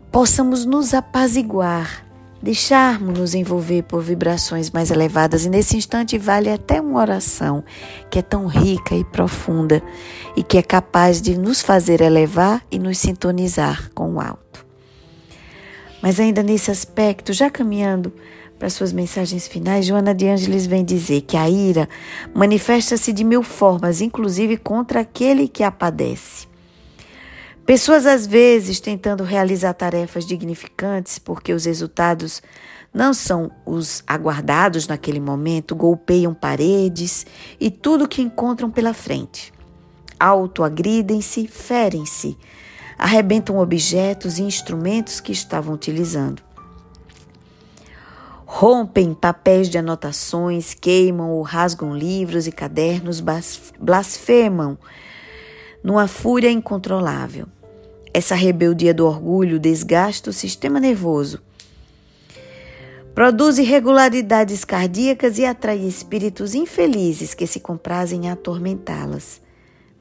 possamos 0.10 0.64
nos 0.64 0.94
apaziguar, 0.94 2.06
deixarmos-nos 2.42 3.36
envolver 3.36 3.84
por 3.84 4.02
vibrações 4.02 4.72
mais 4.72 4.90
elevadas. 4.90 5.44
E 5.44 5.50
nesse 5.50 5.76
instante 5.76 6.18
vale 6.18 6.50
até 6.50 6.80
uma 6.80 7.02
oração 7.02 7.66
que 8.10 8.20
é 8.20 8.22
tão 8.22 8.48
rica 8.48 8.96
e 8.96 9.04
profunda 9.04 9.84
e 10.38 10.42
que 10.42 10.58
é 10.58 10.64
capaz 10.64 11.22
de 11.22 11.38
nos 11.38 11.62
fazer 11.62 12.00
elevar 12.00 12.64
e 12.72 12.80
nos 12.80 12.98
sintonizar 12.98 13.92
com 13.94 14.14
o 14.14 14.22
alto. 14.22 14.66
Mas 16.02 16.18
ainda 16.18 16.42
nesse 16.42 16.72
aspecto, 16.72 17.34
já 17.34 17.50
caminhando 17.50 18.14
para 18.58 18.70
suas 18.70 18.92
mensagens 18.92 19.48
finais, 19.48 19.86
Joana 19.86 20.16
de 20.16 20.28
Ângeles 20.28 20.66
vem 20.66 20.84
dizer 20.84 21.22
que 21.22 21.38
a 21.38 21.50
ira 21.50 21.88
manifesta-se 22.34 23.14
de 23.14 23.24
mil 23.24 23.44
formas, 23.44 24.02
inclusive 24.02 24.58
contra 24.58 25.02
aquele 25.02 25.48
que 25.48 25.64
a 25.64 25.72
padece. 25.72 26.48
Pessoas, 27.66 28.06
às 28.06 28.26
vezes, 28.26 28.80
tentando 28.80 29.24
realizar 29.24 29.74
tarefas 29.74 30.26
dignificantes 30.26 31.20
porque 31.20 31.54
os 31.54 31.66
resultados 31.66 32.42
não 32.94 33.14
são 33.14 33.52
os 33.66 34.04
aguardados 34.08 34.88
naquele 34.88 35.20
momento, 35.20 35.76
golpeiam 35.76 36.34
paredes 36.34 37.28
e 37.60 37.70
tudo 37.70 38.08
que 38.08 38.22
encontram 38.22 38.72
pela 38.72 38.94
frente. 38.94 39.54
Autoagridem-se, 40.20 41.46
ferem-se, 41.46 42.38
arrebentam 42.98 43.60
objetos 43.60 44.40
e 44.40 44.44
instrumentos 44.44 45.20
que 45.20 45.32
estavam 45.32 45.76
utilizando 45.76 46.47
rompem 48.50 49.14
papéis 49.14 49.70
de 49.70 49.78
anotações, 49.78 50.74
queimam 50.74 51.32
ou 51.32 51.42
rasgam 51.42 51.94
livros 51.94 52.48
e 52.48 52.52
cadernos, 52.52 53.22
blasfemam 53.78 54.78
numa 55.84 56.08
fúria 56.08 56.50
incontrolável. 56.50 57.46
Essa 58.14 58.36
rebeldia 58.36 58.94
do 58.94 59.06
orgulho 59.06 59.60
desgasta 59.60 60.30
o 60.30 60.34
sistema 60.34 60.80
nervoso, 60.80 61.42
produz 63.14 63.58
irregularidades 63.58 64.64
cardíacas 64.64 65.38
e 65.38 65.46
atrai 65.46 65.80
espíritos 65.80 66.56
infelizes 66.56 67.34
que 67.34 67.46
se 67.46 67.60
comprazem 67.60 68.26
em 68.26 68.30
atormentá-las. 68.30 69.42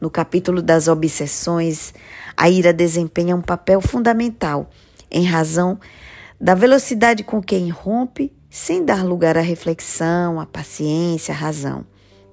No 0.01 0.09
capítulo 0.09 0.63
das 0.63 0.87
obsessões, 0.87 1.93
a 2.37 2.49
ira 2.49 2.73
desempenha 2.73 3.35
um 3.35 3.43
papel 3.43 3.81
fundamental 3.81 4.71
em 5.11 5.25
razão 5.25 5.81
da 6.41 6.55
velocidade 6.55 7.25
com 7.25 7.43
que 7.43 7.57
irrompe 7.57 8.36
sem 8.51 8.85
dar 8.85 9.05
lugar 9.05 9.37
à 9.37 9.41
reflexão, 9.41 10.41
à 10.41 10.47
paciência, 10.47 11.33
à 11.33 11.37
razão. 11.37 11.85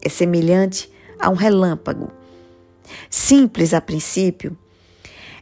É 0.01 0.09
semelhante 0.09 0.91
a 1.19 1.29
um 1.29 1.35
relâmpago. 1.35 2.11
Simples 3.09 3.73
a 3.73 3.81
princípio, 3.81 4.57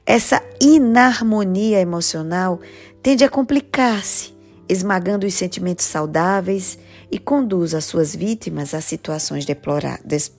essa 0.05 0.41
inarmonia 0.59 1.79
emocional 1.79 2.59
tende 3.01 3.23
a 3.23 3.29
complicar-se, 3.29 4.33
esmagando 4.67 5.25
os 5.25 5.33
sentimentos 5.33 5.85
saudáveis 5.85 6.77
e 7.11 7.19
conduz 7.19 7.73
as 7.73 7.85
suas 7.85 8.15
vítimas 8.15 8.73
a 8.73 8.81
situações 8.81 9.45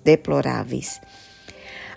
deploráveis. 0.05 1.01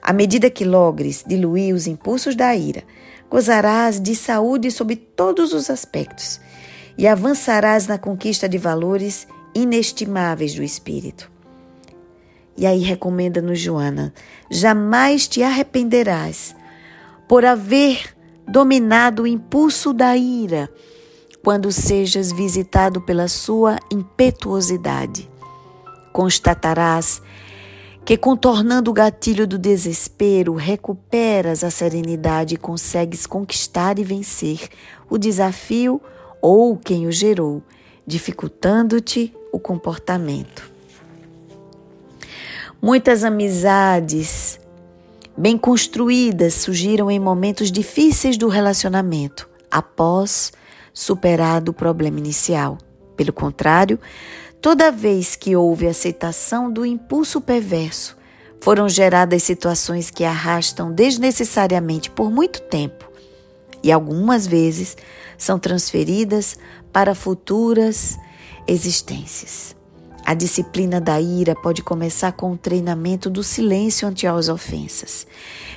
À 0.01 0.13
medida 0.13 0.49
que 0.49 0.65
logres 0.65 1.23
diluir 1.25 1.73
os 1.73 1.87
impulsos 1.87 2.35
da 2.35 2.55
ira, 2.55 2.83
gozarás 3.29 3.99
de 3.99 4.15
saúde 4.15 4.69
sob 4.69 4.95
todos 4.95 5.53
os 5.53 5.69
aspectos 5.69 6.39
e 6.97 7.07
avançarás 7.07 7.87
na 7.87 7.97
conquista 7.97 8.47
de 8.47 8.57
valores 8.57 9.27
inestimáveis 9.53 10.53
do 10.53 10.63
Espírito. 10.63 11.31
E 12.57 12.65
aí 12.65 12.79
recomenda-nos 12.79 13.59
Joana: 13.59 14.13
jamais 14.49 15.27
te 15.27 15.43
arrependerás 15.43 16.55
por 17.27 17.43
haver 17.43 18.15
dominado 18.47 19.23
o 19.23 19.27
impulso 19.27 19.93
da 19.93 20.15
ira 20.15 20.69
quando 21.43 21.71
sejas 21.71 22.31
visitado 22.31 23.01
pela 23.01 23.27
sua 23.27 23.77
impetuosidade. 23.91 25.29
Constatarás 26.11 27.21
que, 28.05 28.15
contornando 28.15 28.91
o 28.91 28.93
gatilho 28.93 29.45
do 29.47 29.57
desespero, 29.57 30.53
recuperas 30.53 31.63
a 31.63 31.71
serenidade 31.71 32.55
e 32.55 32.57
consegues 32.57 33.25
conquistar 33.25 33.99
e 33.99 34.03
vencer 34.03 34.69
o 35.09 35.17
desafio 35.17 36.01
ou 36.47 36.77
quem 36.77 37.07
o 37.07 37.11
gerou, 37.11 37.63
dificultando-te 38.05 39.33
o 39.51 39.57
comportamento. 39.57 40.69
Muitas 42.79 43.23
amizades 43.23 44.59
bem 45.35 45.57
construídas 45.57 46.53
surgiram 46.53 47.09
em 47.09 47.19
momentos 47.19 47.71
difíceis 47.71 48.37
do 48.37 48.47
relacionamento, 48.47 49.49
após 49.71 50.53
superado 50.93 51.71
o 51.71 51.73
problema 51.73 52.19
inicial. 52.19 52.77
Pelo 53.17 53.33
contrário, 53.33 53.99
toda 54.61 54.91
vez 54.91 55.35
que 55.35 55.55
houve 55.55 55.87
aceitação 55.87 56.71
do 56.71 56.85
impulso 56.85 57.41
perverso, 57.41 58.15
foram 58.61 58.87
geradas 58.87 59.41
situações 59.41 60.11
que 60.11 60.23
arrastam 60.23 60.91
desnecessariamente 60.91 62.11
por 62.11 62.29
muito 62.29 62.61
tempo 62.61 63.04
e 63.85 63.91
algumas 63.91 64.47
vezes 64.47 64.97
são 65.37 65.59
transferidas 65.59 66.57
para 66.91 67.13
futuras 67.13 68.17
existências. 68.67 69.75
A 70.25 70.33
disciplina 70.33 70.99
da 70.99 71.21
ira 71.21 71.53
pode 71.53 71.83
começar 71.83 72.31
com 72.31 72.51
o 72.51 72.57
treinamento 72.57 73.29
do 73.29 73.43
silêncio 73.43 74.07
ante 74.07 74.25
as 74.25 74.49
ofensas. 74.49 75.27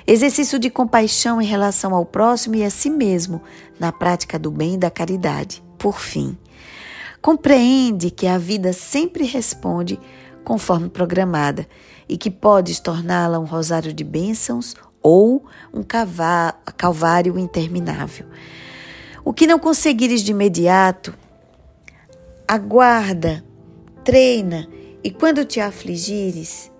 Exercício 0.06 0.58
de 0.58 0.70
compaixão 0.70 1.38
em 1.38 1.44
relação 1.44 1.94
ao 1.94 2.06
próximo 2.06 2.54
e 2.54 2.64
a 2.64 2.70
si 2.70 2.88
mesmo, 2.88 3.42
na 3.78 3.92
prática 3.92 4.38
do 4.38 4.50
bem 4.50 4.76
e 4.76 4.78
da 4.78 4.90
caridade. 4.90 5.62
Por 5.76 6.00
fim, 6.00 6.34
compreende 7.20 8.10
que 8.10 8.26
a 8.26 8.38
vida 8.38 8.72
sempre 8.72 9.24
responde 9.24 10.00
conforme 10.42 10.88
programada 10.88 11.68
e 12.08 12.16
que 12.16 12.30
podes 12.30 12.80
torná-la 12.80 13.38
um 13.38 13.44
rosário 13.44 13.92
de 13.92 14.02
bênçãos 14.02 14.74
ou 15.08 15.42
um 15.72 15.82
calvário 15.82 17.38
interminável. 17.38 18.26
O 19.24 19.32
que 19.32 19.46
não 19.46 19.58
conseguires 19.58 20.22
de 20.22 20.32
imediato, 20.32 21.14
aguarda 22.46 23.42
treina 24.04 24.68
e 25.02 25.10
quando 25.10 25.44
te 25.44 25.60
afligires, 25.60 26.70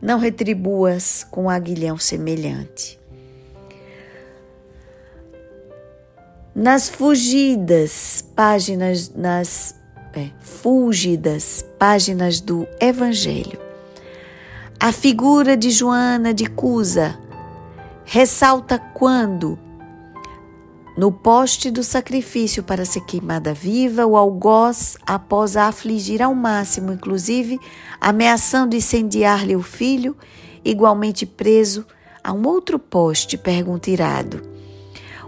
não 0.00 0.18
retribuas 0.18 1.26
com 1.30 1.44
um 1.44 1.50
aguilhão 1.50 1.98
semelhante. 1.98 2.98
Nas 6.54 6.88
fugidas 6.88 8.24
páginas, 8.34 9.12
nas 9.14 9.74
é, 10.12 10.30
fúlgidas 10.40 11.64
páginas 11.78 12.40
do 12.40 12.66
Evangelho, 12.80 13.58
a 14.80 14.92
figura 14.92 15.56
de 15.56 15.70
Joana 15.70 16.32
de 16.32 16.46
Cusa 16.46 17.18
ressalta 18.10 18.78
quando 18.78 19.58
no 20.96 21.12
poste 21.12 21.70
do 21.70 21.84
sacrifício 21.84 22.62
para 22.62 22.86
ser 22.86 23.02
queimada 23.02 23.52
viva, 23.52 24.06
o 24.06 24.16
algoz, 24.16 24.96
após 25.06 25.58
a 25.58 25.68
afligir 25.68 26.22
ao 26.22 26.34
máximo, 26.34 26.90
inclusive 26.90 27.60
ameaçando 28.00 28.74
incendiar-lhe 28.74 29.54
o 29.54 29.62
filho, 29.62 30.16
igualmente 30.64 31.26
preso 31.26 31.86
a 32.24 32.32
um 32.32 32.46
outro 32.46 32.78
poste, 32.78 33.36
pergunta 33.36 33.90
irado: 33.90 34.40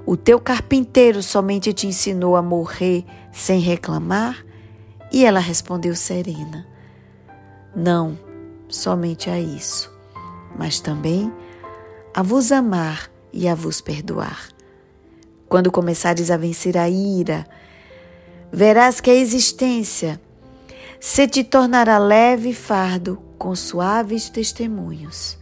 O 0.06 0.16
teu 0.16 0.40
carpinteiro 0.40 1.22
somente 1.22 1.74
te 1.74 1.86
ensinou 1.86 2.34
a 2.34 2.40
morrer 2.40 3.04
sem 3.30 3.60
reclamar? 3.60 4.42
E 5.12 5.26
ela 5.26 5.38
respondeu 5.38 5.94
serena: 5.94 6.66
Não, 7.76 8.18
somente 8.70 9.28
a 9.28 9.38
isso, 9.38 9.92
mas 10.56 10.80
também 10.80 11.30
a 12.14 12.22
vos 12.22 12.50
amar 12.52 13.10
e 13.32 13.48
a 13.48 13.54
vos 13.54 13.80
perdoar. 13.80 14.48
Quando 15.48 15.70
começares 15.70 16.30
a 16.30 16.36
vencer 16.36 16.76
a 16.76 16.88
ira, 16.88 17.46
verás 18.52 19.00
que 19.00 19.10
a 19.10 19.14
existência 19.14 20.20
se 21.00 21.26
te 21.26 21.42
tornará 21.42 21.98
leve 21.98 22.52
fardo 22.52 23.20
com 23.38 23.54
suaves 23.54 24.28
testemunhos. 24.28 25.38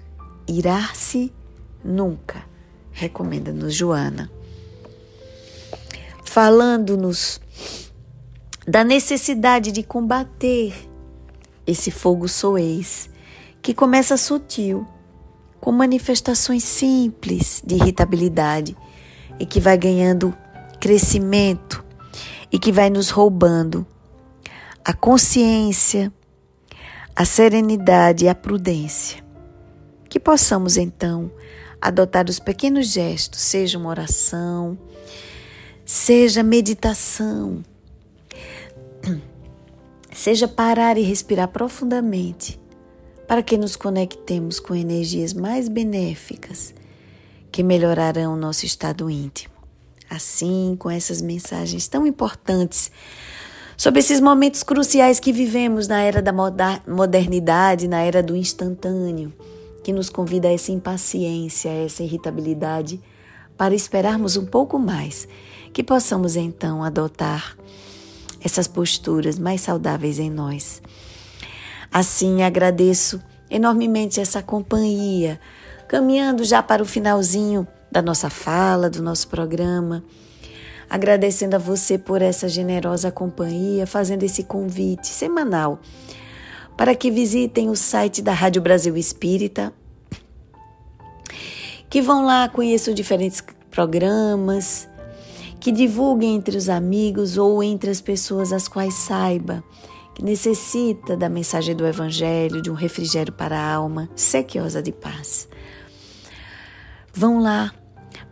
Irar-se 0.47 1.33
nunca, 1.85 2.45
recomenda-nos 2.93 3.75
Joana. 3.75 4.31
Falando-nos 6.25 7.41
da 8.67 8.85
necessidade 8.85 9.73
de 9.73 9.83
combater 9.83 10.75
esse 11.67 11.91
fogo 11.91 12.29
soez, 12.29 13.11
que 13.61 13.75
começa 13.75 14.17
sutil, 14.17 14.87
com 15.61 15.73
manifestações 15.73 16.65
simples 16.65 17.63
de 17.65 17.75
irritabilidade 17.75 18.77
e 19.39 19.47
que 19.47 19.61
vai 19.61 19.77
ganhando 19.77 20.35
crescimento 20.81 21.85
e 22.51 22.59
que 22.59 22.73
vai 22.73 22.91
nos 22.91 23.11
roubando 23.11 23.87
a 24.85 24.93
consciência, 24.93 26.13
a 27.15 27.25
serenidade 27.25 28.25
e 28.25 28.29
a 28.29 28.35
prudência. 28.35 29.23
Que 30.09 30.19
possamos 30.19 30.77
então 30.77 31.31
adotar 31.81 32.29
os 32.29 32.39
pequenos 32.39 32.89
gestos, 32.89 33.41
seja 33.41 33.79
uma 33.79 33.91
oração, 33.91 34.79
seja 35.85 36.43
meditação, 36.43 37.63
seja 40.13 40.49
parar 40.49 40.97
e 40.97 41.03
respirar 41.03 41.49
profundamente, 41.49 42.59
para 43.29 43.43
que 43.43 43.59
nos 43.59 43.77
conectemos 43.77 44.59
com 44.59 44.75
energias 44.75 45.35
mais 45.35 45.69
benéficas 45.69 46.75
que 47.53 47.63
melhorarão 47.63 48.33
o 48.33 48.37
nosso 48.37 48.65
estado 48.65 49.11
íntimo. 49.11 49.55
Assim, 50.09 50.75
com 50.79 50.91
essas 50.91 51.21
mensagens 51.21 51.87
tão 51.87 52.07
importantes 52.07 52.91
sobre 53.77 54.01
esses 54.01 54.21
momentos 54.21 54.63
cruciais 54.63 55.21
que 55.21 55.31
vivemos 55.31 55.87
na 55.87 56.01
era 56.01 56.23
da 56.23 56.33
modernidade, 56.87 57.87
na 57.87 58.01
era 58.01 58.23
do 58.23 58.35
instantâneo, 58.35 59.31
que 59.85 59.93
nos 59.93 60.09
convida 60.09 60.49
a 60.49 60.53
essa 60.53 60.73
impaciência, 60.73 61.71
a 61.71 61.75
essa 61.85 62.03
irritabilidade, 62.03 62.99
para 63.59 63.75
esperarmos 63.75 64.39
um 64.39 64.47
pouco 64.47 64.79
mais, 64.79 65.29
que 65.73 65.85
possamos 65.85 66.35
então 66.35 66.83
adotar 66.83 67.57
essas 68.43 68.67
posturas 68.67 69.39
mais 69.39 69.61
saudáveis 69.61 70.19
em 70.19 70.31
nós. 70.31 70.81
Assim, 71.93 72.43
agradeço 72.43 73.23
enormemente 73.51 74.21
essa 74.21 74.43
companhia 74.43 75.41
caminhando 75.89 76.45
já 76.45 76.63
para 76.63 76.83
o 76.83 76.87
finalzinho 76.87 77.67
da 77.91 78.03
nossa 78.03 78.29
fala, 78.29 78.91
do 78.91 79.03
nosso 79.03 79.27
programa. 79.29 80.05
Agradecendo 80.89 81.57
a 81.57 81.59
você 81.59 81.99
por 81.99 82.21
essa 82.21 82.49
generosa 82.49 83.11
companhia, 83.11 83.87
fazendo 83.87 84.23
esse 84.23 84.45
convite 84.45 85.07
semanal 85.07 85.81
para 86.77 86.95
que 86.95 87.11
visitem 87.11 87.69
o 87.71 87.75
site 87.75 88.23
da 88.23 88.33
Rádio 88.33 88.63
Brasil 88.63 88.97
Espírita, 88.97 89.73
que 91.91 92.01
vão 92.01 92.25
lá, 92.25 92.49
conheçam 92.49 92.95
diferentes 92.95 93.43
programas, 93.69 94.89
que 95.59 95.73
divulguem 95.73 96.37
entre 96.37 96.57
os 96.57 96.69
amigos 96.69 97.37
ou 97.37 97.63
entre 97.63 97.91
as 97.91 98.01
pessoas 98.01 98.53
as 98.53 98.69
quais 98.69 98.95
saiba 98.95 99.65
que 100.19 100.25
necessita 100.25 101.17
da 101.17 101.29
mensagem 101.29 101.77
do 101.77 101.87
Evangelho, 101.87 102.61
de 102.61 102.69
um 102.69 102.75
refrigério 102.75 103.33
para 103.33 103.57
a 103.57 103.73
alma, 103.73 104.11
sequiosa 104.17 104.83
de 104.83 104.91
paz. 104.91 105.49
Vão 107.15 107.41
lá 107.41 107.73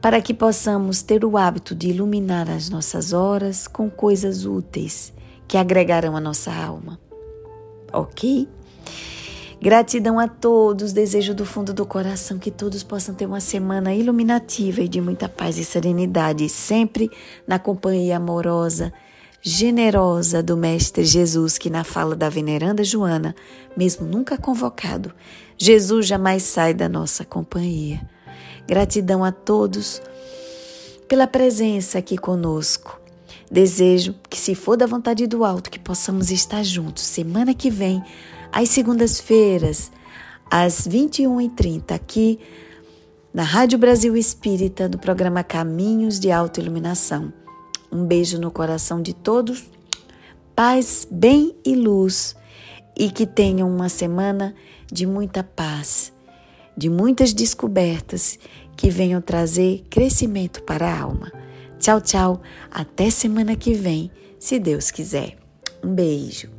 para 0.02 0.20
que 0.20 0.34
possamos 0.34 1.00
ter 1.02 1.24
o 1.24 1.36
hábito 1.36 1.76
de 1.76 1.90
iluminar 1.90 2.50
as 2.50 2.68
nossas 2.68 3.12
horas 3.12 3.68
com 3.68 3.88
coisas 3.88 4.44
úteis 4.44 5.12
que 5.46 5.56
agregarão 5.56 6.16
a 6.16 6.20
nossa 6.20 6.52
alma. 6.52 6.98
Ok? 7.92 8.48
Gratidão 9.62 10.18
a 10.18 10.26
todos, 10.26 10.92
desejo 10.92 11.34
do 11.34 11.46
fundo 11.46 11.72
do 11.72 11.86
coração 11.86 12.36
que 12.36 12.50
todos 12.50 12.82
possam 12.82 13.14
ter 13.14 13.26
uma 13.26 13.40
semana 13.40 13.94
iluminativa 13.94 14.80
e 14.80 14.88
de 14.88 15.00
muita 15.00 15.28
paz 15.28 15.56
e 15.56 15.64
serenidade, 15.64 16.48
sempre 16.48 17.08
na 17.46 17.60
companhia 17.60 18.16
amorosa, 18.16 18.92
generosa 19.48 20.42
do 20.42 20.56
Mestre 20.56 21.04
Jesus, 21.04 21.56
que 21.56 21.70
na 21.70 21.84
fala 21.84 22.16
da 22.16 22.28
veneranda 22.28 22.82
Joana, 22.82 23.32
mesmo 23.76 24.04
nunca 24.04 24.36
convocado, 24.36 25.12
Jesus 25.56 26.04
jamais 26.04 26.42
sai 26.42 26.74
da 26.74 26.88
nossa 26.88 27.24
companhia. 27.24 28.00
Gratidão 28.66 29.22
a 29.22 29.30
todos 29.30 30.02
pela 31.06 31.28
presença 31.28 31.98
aqui 31.98 32.18
conosco. 32.18 33.00
Desejo 33.48 34.16
que, 34.28 34.36
se 34.36 34.56
for 34.56 34.76
da 34.76 34.84
vontade 34.84 35.28
do 35.28 35.44
alto, 35.44 35.70
que 35.70 35.78
possamos 35.78 36.32
estar 36.32 36.64
juntos 36.64 37.04
semana 37.04 37.54
que 37.54 37.70
vem, 37.70 38.02
às 38.50 38.70
segundas-feiras, 38.70 39.92
às 40.50 40.88
21h30, 40.88 41.92
aqui 41.92 42.40
na 43.32 43.44
Rádio 43.44 43.78
Brasil 43.78 44.16
Espírita, 44.16 44.88
no 44.88 44.98
programa 44.98 45.44
Caminhos 45.44 46.18
de 46.18 46.32
Autoiluminação. 46.32 47.45
Um 47.90 48.04
beijo 48.04 48.38
no 48.38 48.50
coração 48.50 49.00
de 49.00 49.14
todos, 49.14 49.64
paz, 50.54 51.06
bem 51.10 51.54
e 51.64 51.74
luz, 51.74 52.34
e 52.96 53.10
que 53.10 53.26
tenham 53.26 53.68
uma 53.68 53.88
semana 53.88 54.54
de 54.90 55.06
muita 55.06 55.44
paz, 55.44 56.12
de 56.76 56.88
muitas 56.88 57.32
descobertas 57.32 58.38
que 58.76 58.90
venham 58.90 59.20
trazer 59.20 59.84
crescimento 59.90 60.62
para 60.62 60.86
a 60.86 61.00
alma. 61.00 61.32
Tchau, 61.78 62.00
tchau. 62.00 62.42
Até 62.70 63.10
semana 63.10 63.56
que 63.56 63.74
vem, 63.74 64.10
se 64.38 64.58
Deus 64.58 64.90
quiser. 64.90 65.36
Um 65.82 65.94
beijo. 65.94 66.55